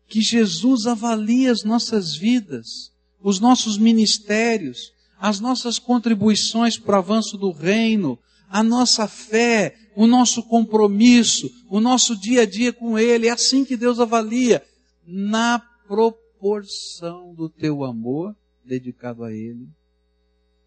que 0.07 0.21
Jesus 0.21 0.87
avalia 0.87 1.51
as 1.51 1.65
nossas 1.65 2.15
vidas, 2.15 2.93
os 3.21 3.41
nossos 3.41 3.79
ministérios, 3.79 4.93
as 5.19 5.41
nossas 5.41 5.79
contribuições 5.79 6.79
para 6.79 6.97
o 6.97 6.99
avanço 6.99 7.37
do 7.39 7.51
reino, 7.51 8.19
a 8.51 8.65
nossa 8.65 9.07
fé, 9.07 9.77
o 9.95 10.09
nosso 10.09 10.43
compromisso, 10.43 11.49
o 11.69 11.81
nosso 11.81 12.19
dia 12.19 12.43
a 12.43 12.47
dia 12.47 12.73
com 12.73 12.99
Ele. 12.99 13.29
É 13.29 13.31
assim 13.31 13.65
que 13.65 13.77
Deus 13.77 14.01
avalia, 14.01 14.63
na 15.07 15.61
proporção 15.87 17.33
do 17.33 17.49
teu 17.49 17.85
amor 17.85 18.37
dedicado 18.65 19.23
a 19.23 19.33
Ele, 19.33 19.69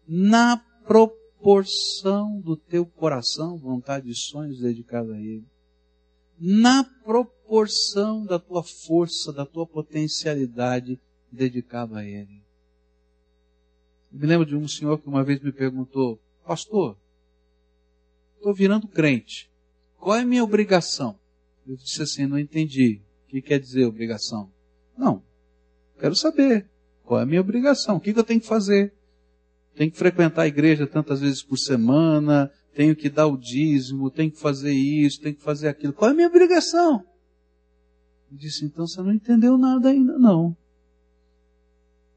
na 0.08 0.56
proporção 0.86 2.40
do 2.40 2.56
teu 2.56 2.86
coração, 2.86 3.58
vontade 3.58 4.10
e 4.10 4.14
sonhos 4.14 4.60
dedicados 4.60 5.12
a 5.12 5.18
Ele, 5.18 5.44
na 6.40 6.84
proporção 6.84 8.24
da 8.24 8.38
tua 8.38 8.62
força, 8.62 9.30
da 9.30 9.44
tua 9.44 9.66
potencialidade 9.66 10.98
dedicado 11.30 11.96
a 11.96 12.04
Ele. 12.04 12.42
Eu 14.10 14.18
me 14.20 14.26
lembro 14.26 14.46
de 14.46 14.56
um 14.56 14.66
senhor 14.66 14.98
que 14.98 15.08
uma 15.08 15.22
vez 15.22 15.40
me 15.40 15.52
perguntou, 15.52 16.18
pastor, 16.46 16.96
estou 18.44 18.54
virando 18.54 18.86
crente, 18.86 19.50
qual 19.98 20.16
é 20.16 20.20
a 20.20 20.26
minha 20.26 20.44
obrigação? 20.44 21.18
Eu 21.66 21.76
disse 21.76 22.02
assim, 22.02 22.26
não 22.26 22.38
entendi. 22.38 23.00
O 23.24 23.30
que 23.30 23.40
quer 23.40 23.58
dizer 23.58 23.86
obrigação? 23.86 24.52
Não, 24.96 25.22
quero 25.98 26.14
saber 26.14 26.68
qual 27.02 27.20
é 27.20 27.22
a 27.22 27.26
minha 27.26 27.40
obrigação, 27.40 27.96
o 27.96 28.00
que, 28.00 28.10
eu 28.10 28.22
tenho 28.22 28.40
que 28.40 28.46
fazer? 28.46 28.92
Tenho 29.74 29.90
que 29.90 29.96
frequentar 29.96 30.42
a 30.42 30.46
igreja 30.46 30.86
tantas 30.86 31.20
vezes 31.20 31.42
por 31.42 31.56
semana, 31.56 32.52
tenho 32.74 32.94
que 32.94 33.08
dar 33.08 33.26
o 33.26 33.36
dízimo, 33.36 34.10
tenho 34.10 34.30
que 34.30 34.38
fazer 34.38 34.72
isso, 34.72 35.20
tenho 35.20 35.34
que 35.34 35.42
fazer 35.42 35.68
aquilo. 35.68 35.92
Qual 35.92 36.10
é 36.10 36.12
a 36.12 36.16
minha 36.16 36.28
obrigação? 36.28 37.04
Ele 38.30 38.38
disse, 38.38 38.64
então 38.64 38.86
você 38.86 39.00
não 39.02 39.12
entendeu 39.12 39.56
nada 39.56 39.88
ainda 39.88 40.18
não. 40.18 40.56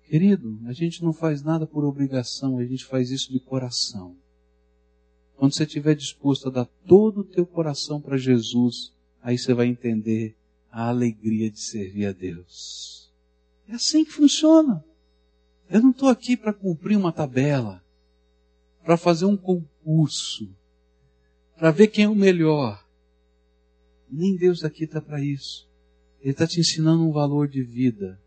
Querido, 0.04 0.60
a 0.66 0.74
gente 0.74 1.04
não 1.04 1.13
faz 1.13 1.42
nada 1.42 1.66
por 1.66 1.84
obrigação, 1.84 2.58
a 2.58 2.66
gente 2.66 2.86
faz 2.86 3.12
isso 3.12 3.32
de 3.32 3.40
coração. 3.40 4.16
Quando 5.38 5.54
você 5.54 5.63
estiver 5.63 5.95
disposto 5.95 6.47
a 6.47 6.52
dar 6.52 6.65
todo 6.88 7.21
o 7.21 7.23
teu 7.23 7.45
coração 7.45 8.02
para 8.02 8.17
Jesus, 8.17 8.91
aí 9.21 9.38
você 9.38 9.54
vai 9.54 9.67
entender 9.67 10.36
a 10.71 10.89
alegria 10.89 11.50
de 11.52 11.60
servir 11.60 12.08
a 12.08 12.12
Deus. 12.12 13.13
É 13.69 13.76
assim 13.76 14.04
que 14.04 14.12
funciona. 14.12 14.84
Eu 15.69 15.82
não 15.82 15.91
estou 15.91 16.10
aqui 16.10 16.36
para 16.36 16.52
cumprir 16.52 16.97
uma 16.97 17.12
tabela, 17.12 17.84
para 18.84 18.97
fazer 18.97 19.26
um 19.26 19.38
concurso, 19.38 20.50
para 21.56 21.69
ver 21.69 21.88
quem 21.88 22.06
é 22.06 22.10
o 22.10 22.15
melhor. 22.15 22.84
Nem 24.10 24.36
Deus 24.36 24.63
aqui 24.63 24.86
está 24.86 25.00
para 25.00 25.21
isso. 25.21 25.67
Ele 26.19 26.32
está 26.32 26.47
te 26.47 26.60
ensinando 26.60 27.04
um 27.04 27.12
valor 27.12 27.47
de 27.47 27.62
vida. 27.62 28.19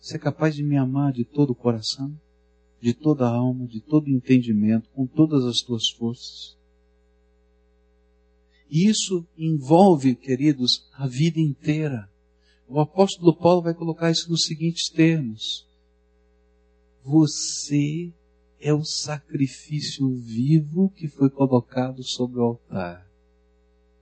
Você 0.00 0.16
é 0.16 0.18
capaz 0.18 0.54
de 0.54 0.62
me 0.62 0.78
amar 0.78 1.12
de 1.12 1.24
todo 1.24 1.50
o 1.50 1.54
coração, 1.54 2.18
de 2.84 2.92
toda 2.92 3.26
a 3.26 3.34
alma, 3.34 3.66
de 3.66 3.80
todo 3.80 4.10
entendimento, 4.10 4.90
com 4.90 5.06
todas 5.06 5.42
as 5.46 5.62
tuas 5.62 5.88
forças. 5.88 6.54
E 8.68 8.86
isso 8.86 9.26
envolve, 9.38 10.14
queridos, 10.14 10.86
a 10.92 11.06
vida 11.06 11.40
inteira. 11.40 12.10
O 12.68 12.78
apóstolo 12.78 13.34
Paulo 13.34 13.62
vai 13.62 13.72
colocar 13.72 14.10
isso 14.10 14.28
nos 14.28 14.44
seguintes 14.44 14.90
termos: 14.92 15.66
Você 17.02 18.12
é 18.60 18.74
o 18.74 18.84
sacrifício 18.84 20.14
vivo 20.16 20.90
que 20.90 21.08
foi 21.08 21.30
colocado 21.30 22.02
sobre 22.02 22.38
o 22.38 22.42
altar, 22.42 23.10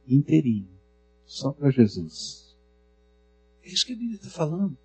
inteirinho, 0.09 0.77
só 1.25 1.53
para 1.53 1.71
Jesus. 1.71 2.57
É 3.63 3.69
isso 3.69 3.87
que 3.87 3.93
a 3.93 3.97
Bíblia 3.97 4.17
está 4.17 4.29
falando. 4.29 4.77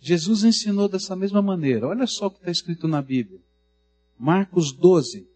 Jesus 0.00 0.44
ensinou 0.44 0.88
dessa 0.88 1.16
mesma 1.16 1.42
maneira. 1.42 1.88
Olha 1.88 2.06
só 2.06 2.26
o 2.26 2.30
que 2.30 2.38
está 2.38 2.50
escrito 2.50 2.86
na 2.86 3.02
Bíblia. 3.02 3.40
Marcos 4.18 4.72
12, 4.72 5.28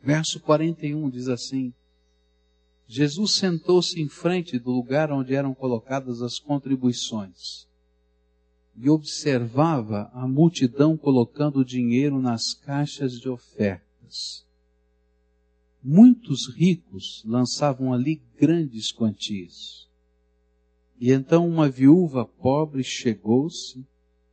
verso 0.00 0.40
41 0.40 1.10
diz 1.10 1.28
assim: 1.28 1.72
Jesus 2.86 3.36
sentou-se 3.36 4.00
em 4.00 4.08
frente 4.08 4.58
do 4.58 4.70
lugar 4.70 5.10
onde 5.10 5.34
eram 5.34 5.54
colocadas 5.54 6.22
as 6.22 6.38
contribuições 6.38 7.66
e 8.74 8.88
observava 8.88 10.10
a 10.14 10.26
multidão 10.26 10.96
colocando 10.96 11.64
dinheiro 11.64 12.20
nas 12.20 12.54
caixas 12.54 13.12
de 13.20 13.28
ofertas. 13.28 14.46
Muitos 15.82 16.48
ricos 16.54 17.22
lançavam 17.24 17.92
ali 17.92 18.22
grandes 18.38 18.92
quantias. 18.92 19.88
E 20.98 21.10
então 21.12 21.48
uma 21.48 21.68
viúva 21.68 22.24
pobre 22.24 22.84
chegou-se 22.84 23.86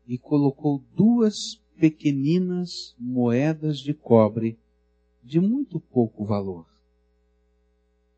e 0.08 0.18
colocou 0.18 0.84
duas 0.96 1.56
pequeninas 1.80 2.94
moedas 2.98 3.80
de 3.80 3.94
cobre 3.94 4.60
de 5.24 5.40
muito 5.40 5.80
pouco 5.80 6.26
valor. 6.26 6.68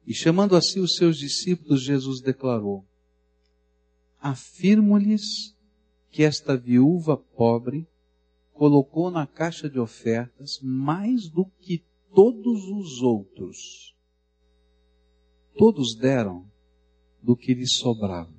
E 0.06 0.14
chamando 0.14 0.56
a 0.56 0.62
si 0.62 0.80
os 0.80 0.96
seus 0.96 1.18
discípulos, 1.18 1.84
Jesus 1.84 2.22
declarou: 2.22 2.86
Afirmo-lhes 4.20 5.56
que 6.10 6.24
esta 6.24 6.58
viúva 6.58 7.16
pobre 7.16 7.88
colocou 8.52 9.10
na 9.10 9.26
caixa 9.26 9.70
de 9.70 9.80
ofertas 9.80 10.60
mais 10.62 11.30
do 11.30 11.46
que 11.46 11.86
todos 12.14 12.66
os 12.66 13.02
outros. 13.02 13.96
Todos 15.56 15.96
deram 15.96 16.51
do 17.22 17.36
que 17.36 17.54
lhes 17.54 17.78
sobrava. 17.78 18.34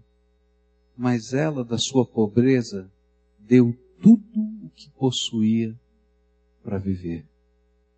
Mas 0.97 1.33
ela, 1.33 1.65
da 1.65 1.79
sua 1.79 2.05
pobreza, 2.05 2.91
deu 3.39 3.77
tudo 4.01 4.41
o 4.65 4.71
que 4.71 4.91
possuía 4.91 5.79
para 6.63 6.79
viver. 6.79 7.27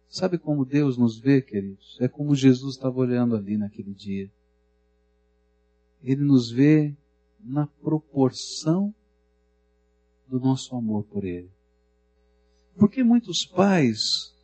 Sabe 0.09 0.39
como 0.39 0.65
Deus 0.65 0.97
nos 0.97 1.19
vê, 1.19 1.43
queridos? 1.43 1.97
É 2.01 2.07
como 2.07 2.37
Jesus 2.37 2.77
estava 2.77 2.97
olhando 2.99 3.35
ali 3.35 3.57
naquele 3.57 3.93
dia. 3.93 4.31
Ele 6.03 6.23
nos 6.23 6.51
vê 6.51 6.95
na 7.41 7.67
proporção 7.67 8.95
do 10.27 10.39
nosso 10.39 10.77
amor 10.77 11.05
por 11.05 11.25
Ele. 11.25 11.51
Porque 12.77 13.03
muitos 13.03 13.45
pais, 13.45 14.35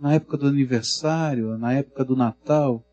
na 0.00 0.14
época 0.14 0.36
do 0.36 0.46
aniversário, 0.46 1.56
na 1.58 1.72
época 1.72 2.04
do 2.04 2.16
Natal, 2.16 2.84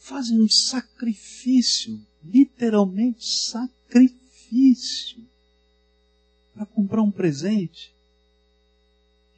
fazem 0.00 0.40
um 0.40 0.48
sacrifício, 0.48 2.04
literalmente 2.24 3.24
sacrifício, 3.24 5.24
para 6.52 6.66
comprar 6.66 7.02
um 7.02 7.12
presente 7.12 7.94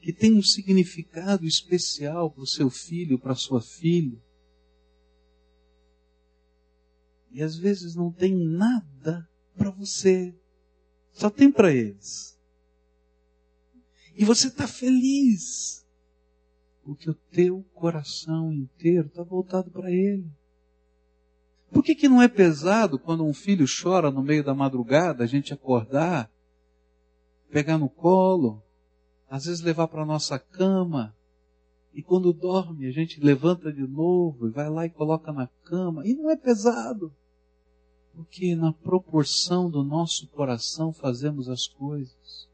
que 0.01 0.11
tem 0.11 0.33
um 0.33 0.41
significado 0.41 1.45
especial 1.45 2.31
para 2.31 2.43
o 2.43 2.47
seu 2.47 2.69
filho, 2.69 3.19
para 3.19 3.33
a 3.33 3.37
sua 3.37 3.61
filha. 3.61 4.17
E 7.31 7.41
às 7.41 7.57
vezes 7.57 7.95
não 7.95 8.11
tem 8.11 8.35
nada 8.35 9.27
para 9.55 9.69
você. 9.69 10.33
Só 11.11 11.29
tem 11.29 11.51
para 11.51 11.73
eles. 11.73 12.37
E 14.15 14.25
você 14.25 14.47
está 14.47 14.67
feliz. 14.67 15.85
Porque 16.83 17.09
o 17.09 17.15
teu 17.31 17.63
coração 17.73 18.51
inteiro 18.51 19.07
está 19.07 19.23
voltado 19.23 19.71
para 19.71 19.89
Ele. 19.89 20.29
Por 21.73 21.83
que, 21.83 21.95
que 21.95 22.07
não 22.07 22.21
é 22.21 22.27
pesado 22.27 22.99
quando 22.99 23.25
um 23.25 23.33
filho 23.33 23.65
chora 23.65 24.11
no 24.11 24.21
meio 24.21 24.43
da 24.43 24.53
madrugada, 24.53 25.23
a 25.23 25.27
gente 25.27 25.53
acordar, 25.53 26.31
pegar 27.49 27.79
no 27.79 27.89
colo, 27.89 28.61
às 29.27 29.45
vezes 29.45 29.61
levar 29.61 29.87
para 29.87 30.03
a 30.03 30.05
nossa 30.05 30.37
cama, 30.37 31.15
e 31.91 32.03
quando 32.03 32.31
dorme 32.31 32.85
a 32.85 32.91
gente 32.91 33.19
levanta 33.19 33.73
de 33.73 33.87
novo 33.87 34.47
e 34.47 34.51
vai 34.51 34.69
lá 34.69 34.85
e 34.85 34.89
coloca 34.91 35.33
na 35.33 35.47
cama, 35.63 36.05
e 36.05 36.13
não 36.13 36.29
é 36.29 36.35
pesado. 36.35 37.11
Porque 38.13 38.55
na 38.55 38.71
proporção 38.71 39.67
do 39.67 39.83
nosso 39.83 40.27
coração 40.27 40.93
fazemos 40.93 41.49
as 41.49 41.65
coisas. 41.65 42.47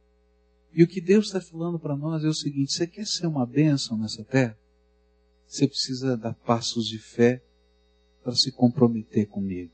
E 0.71 0.81
o 0.81 0.87
que 0.87 1.01
Deus 1.01 1.25
está 1.25 1.41
falando 1.41 1.77
para 1.77 1.97
nós 1.97 2.23
é 2.23 2.27
o 2.27 2.33
seguinte: 2.33 2.71
você 2.71 2.87
quer 2.87 3.05
ser 3.05 3.27
uma 3.27 3.45
bênção 3.45 3.97
nessa 3.97 4.23
terra? 4.23 4.57
Você 5.45 5.67
precisa 5.67 6.15
dar 6.15 6.33
passos 6.35 6.87
de 6.87 6.97
fé 6.97 7.43
para 8.23 8.35
se 8.35 8.51
comprometer 8.51 9.27
comigo. 9.27 9.71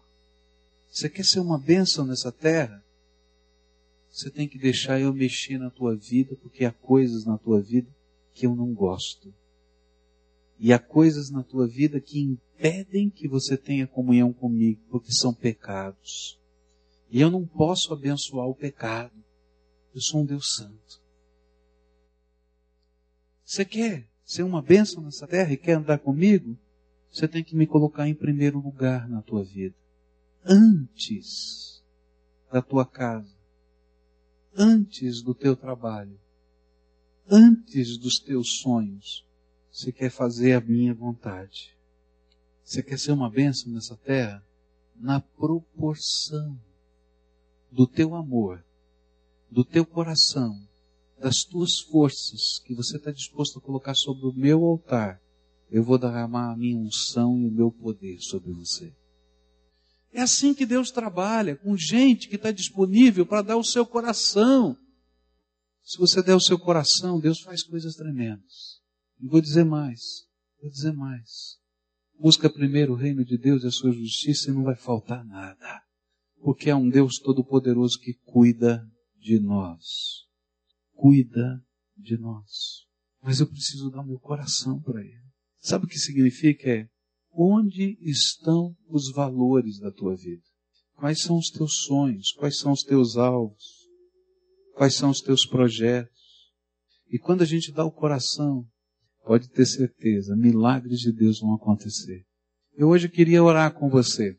Você 0.92 1.10
quer 1.10 1.26
ser 1.26 1.40
uma 1.40 1.58
bênção 1.58 2.06
nessa 2.06 2.32
terra? 2.32 2.84
Você 4.10 4.30
tem 4.30 4.48
que 4.48 4.58
deixar 4.58 5.00
eu 5.00 5.14
mexer 5.14 5.58
na 5.58 5.70
tua 5.70 5.96
vida, 5.96 6.38
porque 6.42 6.64
há 6.64 6.72
coisas 6.72 7.26
na 7.26 7.38
tua 7.38 7.62
vida 7.62 7.90
que 8.34 8.46
eu 8.46 8.56
não 8.56 8.74
gosto. 8.74 9.34
E 10.58 10.72
há 10.72 10.80
coisas 10.80 11.30
na 11.30 11.44
tua 11.44 11.68
vida 11.68 12.00
que 12.00 12.22
impedem 12.22 13.10
que 13.10 13.28
você 13.28 13.58
tenha 13.58 13.86
comunhão 13.86 14.32
comigo, 14.32 14.80
porque 14.90 15.12
são 15.12 15.34
pecados. 15.34 16.40
E 17.10 17.20
eu 17.20 17.30
não 17.30 17.46
posso 17.46 17.92
abençoar 17.94 18.48
o 18.48 18.56
pecado. 18.56 19.14
Eu 19.94 20.02
sou 20.02 20.22
um 20.22 20.26
Deus 20.26 20.56
Santo. 20.56 21.02
Você 23.44 23.64
quer 23.66 24.08
ser 24.26 24.44
uma 24.44 24.62
bênção 24.62 25.04
nessa 25.04 25.28
terra 25.28 25.54
e 25.54 25.58
quer 25.58 25.74
andar 25.74 26.00
comigo? 26.00 26.58
Você 27.16 27.30
tem 27.30 27.42
que 27.42 27.56
me 27.56 27.66
colocar 27.66 28.10
em 28.10 28.14
primeiro 28.14 28.60
lugar 28.60 29.08
na 29.08 29.22
tua 29.22 29.42
vida. 29.42 29.74
Antes 30.44 31.82
da 32.52 32.62
tua 32.62 32.86
casa. 32.86 33.34
Antes 34.54 35.22
do 35.22 35.34
teu 35.34 35.56
trabalho. 35.56 36.20
Antes 37.26 37.98
dos 37.98 38.20
teus 38.20 38.58
sonhos 38.60 39.26
Você 39.72 39.94
quer 39.94 40.12
fazer 40.12 40.56
a 40.56 40.60
minha 40.60 40.94
vontade. 40.94 41.74
Você 42.66 42.84
quer 42.84 43.00
ser 43.00 43.14
uma 43.14 43.30
bênção 43.30 43.72
nessa 43.72 43.96
terra? 43.96 44.44
Na 44.94 45.22
proporção 45.22 46.60
do 47.72 47.88
teu 47.88 48.14
amor, 48.14 48.62
do 49.50 49.64
teu 49.64 49.86
coração, 49.86 50.68
das 51.18 51.46
tuas 51.46 51.80
forças 51.80 52.60
que 52.66 52.76
você 52.76 52.98
está 52.98 53.10
disposto 53.10 53.60
a 53.60 53.62
colocar 53.62 53.96
sobre 53.96 54.28
o 54.28 54.34
meu 54.34 54.66
altar, 54.66 55.22
eu 55.70 55.84
vou 55.84 55.98
derramar 55.98 56.54
a 56.54 56.58
minha 56.58 56.78
unção 56.78 57.40
e 57.40 57.48
o 57.48 57.52
meu 57.52 57.72
poder 57.72 58.20
sobre 58.20 58.52
você. 58.54 58.96
É 60.12 60.22
assim 60.22 60.54
que 60.54 60.66
Deus 60.66 60.92
trabalha, 60.92 61.58
com 61.58 61.76
gente 61.76 62.30
que 62.30 62.36
está 62.36 62.52
disponível 62.52 63.26
para 63.26 63.42
dar 63.42 63.58
o 63.58 63.64
seu 63.64 63.86
coração. 63.86 64.78
Se 65.84 65.98
você 65.98 66.24
der 66.24 66.36
o 66.36 66.40
seu 66.40 66.58
coração, 66.58 67.20
Deus 67.20 67.42
faz 67.42 67.64
coisas 67.64 67.96
tremendas. 67.96 68.82
E 69.20 69.28
vou 69.28 69.42
dizer 69.42 69.66
mais, 69.66 70.26
vou 70.62 70.70
dizer 70.70 70.94
mais. 70.94 71.60
Busca 72.18 72.50
primeiro 72.50 72.94
o 72.94 72.96
reino 72.96 73.26
de 73.26 73.38
Deus 73.38 73.64
e 73.64 73.68
a 73.68 73.72
sua 73.72 73.92
justiça 73.92 74.50
e 74.50 74.54
não 74.54 74.64
vai 74.64 74.76
faltar 74.76 75.26
nada. 75.26 75.82
Porque 76.40 76.70
é 76.70 76.76
um 76.76 76.90
Deus 76.90 77.20
todo-poderoso 77.20 78.00
que 78.00 78.14
cuida 78.24 78.90
de 79.20 79.40
nós. 79.40 80.26
Cuida 80.94 81.62
de 81.98 82.18
nós. 82.18 82.86
Mas 83.22 83.40
eu 83.40 83.48
preciso 83.48 83.90
dar 83.90 84.04
meu 84.04 84.20
coração 84.20 84.82
para 84.82 85.02
Ele. 85.02 85.25
Sabe 85.66 85.86
o 85.86 85.88
que 85.88 85.98
significa? 85.98 86.70
É 86.70 86.88
onde 87.34 87.98
estão 88.00 88.78
os 88.88 89.12
valores 89.12 89.80
da 89.80 89.92
tua 89.92 90.16
vida? 90.16 90.44
Quais 90.94 91.24
são 91.24 91.40
os 91.40 91.50
teus 91.50 91.86
sonhos? 91.86 92.32
Quais 92.34 92.60
são 92.60 92.72
os 92.72 92.84
teus 92.84 93.18
alvos? 93.18 93.64
Quais 94.76 94.94
são 94.94 95.10
os 95.10 95.22
teus 95.22 95.44
projetos? 95.44 96.14
E 97.10 97.18
quando 97.18 97.42
a 97.42 97.46
gente 97.46 97.72
dá 97.72 97.84
o 97.84 97.92
coração, 97.92 98.64
pode 99.26 99.50
ter 99.50 99.66
certeza, 99.66 100.36
milagres 100.36 101.00
de 101.00 101.12
Deus 101.12 101.40
vão 101.40 101.56
acontecer. 101.56 102.24
Eu 102.76 102.90
hoje 102.90 103.10
queria 103.10 103.44
orar 103.44 103.74
com 103.74 103.90
você. 103.90 104.38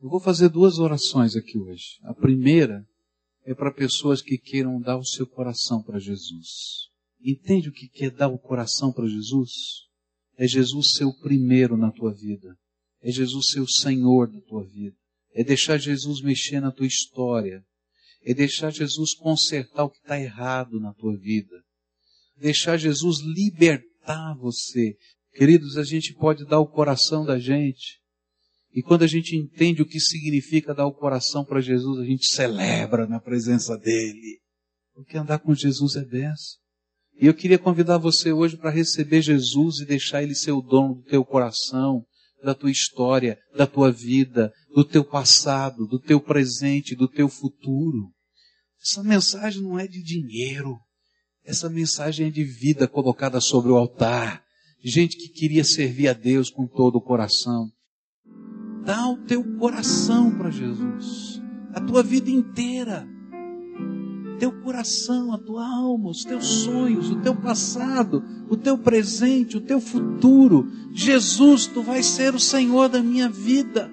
Eu 0.00 0.08
vou 0.08 0.20
fazer 0.20 0.48
duas 0.48 0.78
orações 0.78 1.36
aqui 1.36 1.58
hoje. 1.58 1.98
A 2.02 2.14
primeira 2.14 2.82
é 3.44 3.54
para 3.54 3.70
pessoas 3.70 4.22
que 4.22 4.38
queiram 4.38 4.80
dar 4.80 4.96
o 4.96 5.04
seu 5.04 5.26
coração 5.26 5.82
para 5.82 5.98
Jesus. 5.98 6.88
Entende 7.20 7.68
o 7.68 7.72
que 7.72 7.90
é 8.06 8.10
dar 8.10 8.28
o 8.28 8.38
coração 8.38 8.90
para 8.90 9.06
Jesus? 9.06 9.85
É 10.36 10.46
Jesus 10.46 10.92
ser 10.96 11.04
o 11.04 11.18
primeiro 11.18 11.76
na 11.76 11.90
tua 11.90 12.12
vida. 12.12 12.56
É 13.02 13.10
Jesus 13.10 13.46
ser 13.52 13.60
o 13.60 13.68
Senhor 13.68 14.30
da 14.30 14.40
tua 14.42 14.64
vida. 14.64 14.96
É 15.32 15.42
deixar 15.42 15.78
Jesus 15.78 16.20
mexer 16.20 16.60
na 16.60 16.70
tua 16.70 16.86
história. 16.86 17.64
É 18.22 18.34
deixar 18.34 18.70
Jesus 18.70 19.14
consertar 19.14 19.84
o 19.84 19.90
que 19.90 19.98
está 19.98 20.20
errado 20.20 20.80
na 20.80 20.92
tua 20.92 21.16
vida. 21.16 21.56
Deixar 22.36 22.76
Jesus 22.76 23.20
libertar 23.20 24.34
você. 24.36 24.96
Queridos, 25.32 25.76
a 25.76 25.84
gente 25.84 26.14
pode 26.14 26.44
dar 26.44 26.58
o 26.58 26.66
coração 26.66 27.24
da 27.24 27.38
gente. 27.38 28.00
E 28.72 28.82
quando 28.82 29.04
a 29.04 29.06
gente 29.06 29.34
entende 29.34 29.80
o 29.80 29.86
que 29.86 30.00
significa 30.00 30.74
dar 30.74 30.86
o 30.86 30.92
coração 30.92 31.44
para 31.44 31.60
Jesus, 31.60 31.98
a 31.98 32.04
gente 32.04 32.26
celebra 32.26 33.06
na 33.06 33.18
presença 33.18 33.76
dele. 33.78 34.40
Porque 34.92 35.16
andar 35.16 35.38
com 35.38 35.54
Jesus 35.54 35.96
é 35.96 36.04
benção. 36.04 36.65
E 37.18 37.26
eu 37.26 37.34
queria 37.34 37.58
convidar 37.58 37.96
você 37.96 38.30
hoje 38.30 38.56
para 38.56 38.70
receber 38.70 39.22
Jesus 39.22 39.78
e 39.78 39.86
deixar 39.86 40.22
Ele 40.22 40.34
ser 40.34 40.52
o 40.52 40.60
dono 40.60 40.96
do 40.96 41.02
teu 41.02 41.24
coração, 41.24 42.04
da 42.44 42.54
tua 42.54 42.70
história, 42.70 43.38
da 43.56 43.66
tua 43.66 43.90
vida, 43.90 44.52
do 44.74 44.84
teu 44.84 45.02
passado, 45.02 45.86
do 45.86 45.98
teu 45.98 46.20
presente, 46.20 46.94
do 46.94 47.08
teu 47.08 47.28
futuro. 47.28 48.10
Essa 48.82 49.02
mensagem 49.02 49.62
não 49.62 49.78
é 49.78 49.86
de 49.86 50.02
dinheiro. 50.02 50.78
Essa 51.42 51.70
mensagem 51.70 52.26
é 52.26 52.30
de 52.30 52.44
vida 52.44 52.86
colocada 52.86 53.40
sobre 53.40 53.72
o 53.72 53.76
altar. 53.76 54.44
Gente 54.84 55.16
que 55.16 55.28
queria 55.28 55.64
servir 55.64 56.08
a 56.08 56.12
Deus 56.12 56.50
com 56.50 56.66
todo 56.66 56.96
o 56.96 57.02
coração. 57.02 57.70
Dá 58.84 59.08
o 59.08 59.24
teu 59.24 59.42
coração 59.56 60.36
para 60.36 60.50
Jesus. 60.50 61.40
A 61.72 61.80
tua 61.80 62.02
vida 62.02 62.30
inteira 62.30 63.08
teu 64.38 64.52
coração, 64.52 65.32
a 65.32 65.38
tua 65.38 65.66
alma, 65.66 66.10
os 66.10 66.24
teus 66.24 66.46
sonhos, 66.46 67.10
o 67.10 67.16
teu 67.20 67.34
passado, 67.34 68.22
o 68.48 68.56
teu 68.56 68.78
presente, 68.78 69.56
o 69.56 69.60
teu 69.60 69.80
futuro. 69.80 70.68
Jesus, 70.92 71.66
tu 71.66 71.82
vais 71.82 72.06
ser 72.06 72.34
o 72.34 72.40
Senhor 72.40 72.88
da 72.88 73.02
minha 73.02 73.28
vida. 73.28 73.90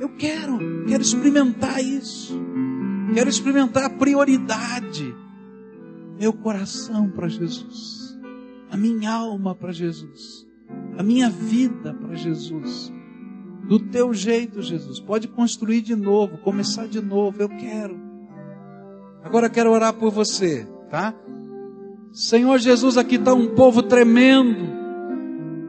Eu 0.00 0.10
quero, 0.10 0.84
quero 0.86 1.02
experimentar 1.02 1.82
isso. 1.82 2.38
Quero 3.14 3.28
experimentar 3.28 3.84
a 3.84 3.90
prioridade. 3.90 5.14
Meu 6.18 6.32
coração 6.32 7.10
para 7.10 7.28
Jesus. 7.28 8.18
A 8.70 8.76
minha 8.76 9.12
alma 9.12 9.54
para 9.54 9.72
Jesus. 9.72 10.46
A 10.96 11.02
minha 11.02 11.28
vida 11.28 11.94
para 11.94 12.14
Jesus. 12.14 12.92
Do 13.68 13.78
teu 13.78 14.12
jeito, 14.14 14.62
Jesus. 14.62 15.00
Pode 15.00 15.28
construir 15.28 15.80
de 15.80 15.94
novo, 15.94 16.38
começar 16.38 16.86
de 16.86 17.00
novo. 17.00 17.42
Eu 17.42 17.48
quero. 17.48 18.09
Agora 19.22 19.46
eu 19.46 19.50
quero 19.50 19.70
orar 19.70 19.92
por 19.92 20.10
você, 20.10 20.66
tá? 20.90 21.14
Senhor 22.12 22.58
Jesus, 22.58 22.96
aqui 22.96 23.16
está 23.16 23.34
um 23.34 23.54
povo 23.54 23.82
tremendo. 23.82 24.80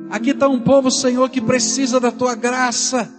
Aqui 0.10 0.32
está 0.32 0.47
um 0.47 0.60
povo, 0.60 0.89
Senhor, 0.89 1.30
que 1.30 1.39
precisa 1.39 1.99
da 1.99 2.12
tua 2.12 2.36
graça. 2.36 3.10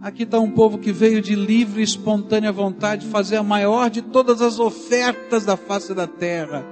Aqui 0.00 0.22
está 0.22 0.38
um 0.38 0.50
povo 0.50 0.78
que 0.78 0.92
veio 0.92 1.20
de 1.20 1.34
livre 1.34 1.80
e 1.80 1.84
espontânea 1.84 2.52
vontade 2.52 3.06
fazer 3.06 3.36
a 3.36 3.42
maior 3.42 3.90
de 3.90 4.02
todas 4.02 4.40
as 4.40 4.58
ofertas 4.58 5.44
da 5.44 5.56
face 5.56 5.94
da 5.94 6.06
terra. 6.06 6.64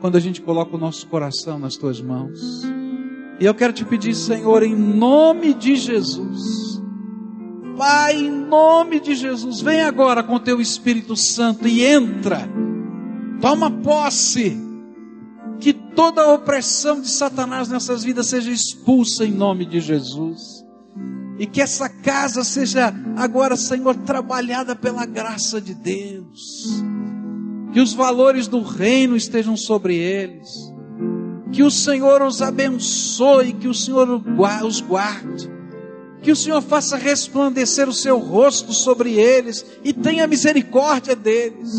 Quando 0.00 0.16
a 0.16 0.20
gente 0.20 0.40
coloca 0.42 0.76
o 0.76 0.78
nosso 0.78 1.06
coração 1.06 1.58
nas 1.58 1.76
tuas 1.76 2.00
mãos. 2.00 2.62
E 3.40 3.44
eu 3.44 3.54
quero 3.54 3.72
te 3.72 3.84
pedir, 3.84 4.14
Senhor, 4.14 4.62
em 4.62 4.74
nome 4.74 5.54
de 5.54 5.76
Jesus, 5.76 6.75
Pai, 7.76 8.16
em 8.16 8.30
nome 8.30 9.00
de 9.00 9.14
Jesus, 9.14 9.60
vem 9.60 9.82
agora 9.82 10.22
com 10.22 10.38
teu 10.38 10.60
Espírito 10.60 11.14
Santo 11.14 11.68
e 11.68 11.84
entra. 11.84 12.48
Toma 13.40 13.70
posse. 13.70 14.64
Que 15.58 15.72
toda 15.72 16.22
a 16.22 16.34
opressão 16.34 17.00
de 17.00 17.08
Satanás 17.08 17.68
nessas 17.68 18.02
vidas 18.02 18.26
seja 18.26 18.50
expulsa 18.50 19.24
em 19.24 19.30
nome 19.30 19.66
de 19.66 19.80
Jesus. 19.80 20.64
E 21.38 21.46
que 21.46 21.60
essa 21.60 21.88
casa 21.88 22.44
seja 22.44 22.94
agora, 23.16 23.56
Senhor, 23.56 23.94
trabalhada 23.94 24.74
pela 24.74 25.04
graça 25.04 25.60
de 25.60 25.74
Deus. 25.74 26.82
Que 27.72 27.80
os 27.80 27.92
valores 27.92 28.48
do 28.48 28.62
reino 28.62 29.16
estejam 29.16 29.56
sobre 29.56 29.96
eles. 29.96 30.48
Que 31.52 31.62
o 31.62 31.70
Senhor 31.70 32.22
os 32.22 32.40
abençoe, 32.40 33.52
que 33.52 33.68
o 33.68 33.74
Senhor 33.74 34.22
os 34.62 34.80
guarde 34.80 35.55
que 36.26 36.32
o 36.32 36.36
Senhor 36.36 36.60
faça 36.60 36.96
resplandecer 36.96 37.88
o 37.88 37.92
seu 37.92 38.18
rosto 38.18 38.72
sobre 38.72 39.12
eles 39.12 39.64
e 39.84 39.92
tenha 39.92 40.26
misericórdia 40.26 41.14
deles. 41.14 41.70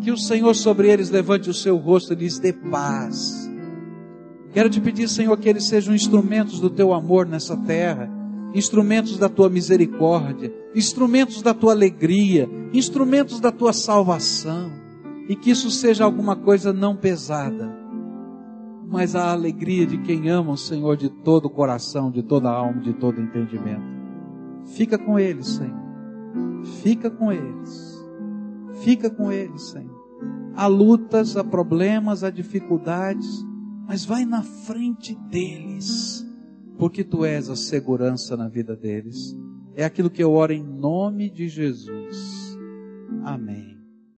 Que 0.00 0.10
o 0.10 0.16
Senhor 0.16 0.52
sobre 0.56 0.90
eles 0.90 1.10
levante 1.10 1.48
o 1.48 1.54
seu 1.54 1.76
rosto 1.76 2.12
e 2.12 2.16
lhes 2.16 2.40
dê 2.40 2.52
paz. 2.52 3.48
Quero 4.52 4.68
te 4.68 4.80
pedir, 4.80 5.08
Senhor, 5.08 5.38
que 5.38 5.48
eles 5.48 5.68
sejam 5.68 5.94
instrumentos 5.94 6.58
do 6.58 6.68
teu 6.68 6.92
amor 6.92 7.24
nessa 7.24 7.56
terra, 7.56 8.10
instrumentos 8.52 9.16
da 9.16 9.28
tua 9.28 9.48
misericórdia, 9.48 10.52
instrumentos 10.74 11.40
da 11.40 11.54
tua 11.54 11.70
alegria, 11.70 12.50
instrumentos 12.72 13.38
da 13.38 13.52
tua 13.52 13.72
salvação, 13.72 14.72
e 15.28 15.36
que 15.36 15.52
isso 15.52 15.70
seja 15.70 16.02
alguma 16.02 16.34
coisa 16.34 16.72
não 16.72 16.96
pesada, 16.96 17.79
mas 18.90 19.14
a 19.14 19.30
alegria 19.30 19.86
de 19.86 19.98
quem 19.98 20.28
ama 20.28 20.50
o 20.50 20.56
Senhor 20.56 20.96
de 20.96 21.08
todo 21.08 21.46
o 21.46 21.50
coração, 21.50 22.10
de 22.10 22.24
toda 22.24 22.50
a 22.50 22.52
alma, 22.52 22.82
de 22.82 22.92
todo 22.92 23.18
o 23.18 23.22
entendimento. 23.22 24.00
Fica 24.74 24.98
com 24.98 25.16
eles, 25.16 25.46
Senhor. 25.46 25.80
Fica 26.82 27.08
com 27.08 27.30
eles. 27.30 28.04
Fica 28.82 29.08
com 29.08 29.30
eles, 29.30 29.62
Senhor. 29.70 30.00
Há 30.56 30.66
lutas, 30.66 31.36
há 31.36 31.44
problemas, 31.44 32.24
há 32.24 32.30
dificuldades, 32.30 33.46
mas 33.86 34.04
vai 34.04 34.24
na 34.24 34.42
frente 34.42 35.14
deles, 35.30 36.26
porque 36.76 37.04
tu 37.04 37.24
és 37.24 37.48
a 37.48 37.54
segurança 37.54 38.36
na 38.36 38.48
vida 38.48 38.74
deles. 38.74 39.38
É 39.76 39.84
aquilo 39.84 40.10
que 40.10 40.22
eu 40.22 40.32
oro 40.32 40.52
em 40.52 40.64
nome 40.64 41.30
de 41.30 41.48
Jesus. 41.48 42.58
Amém. 43.22 43.69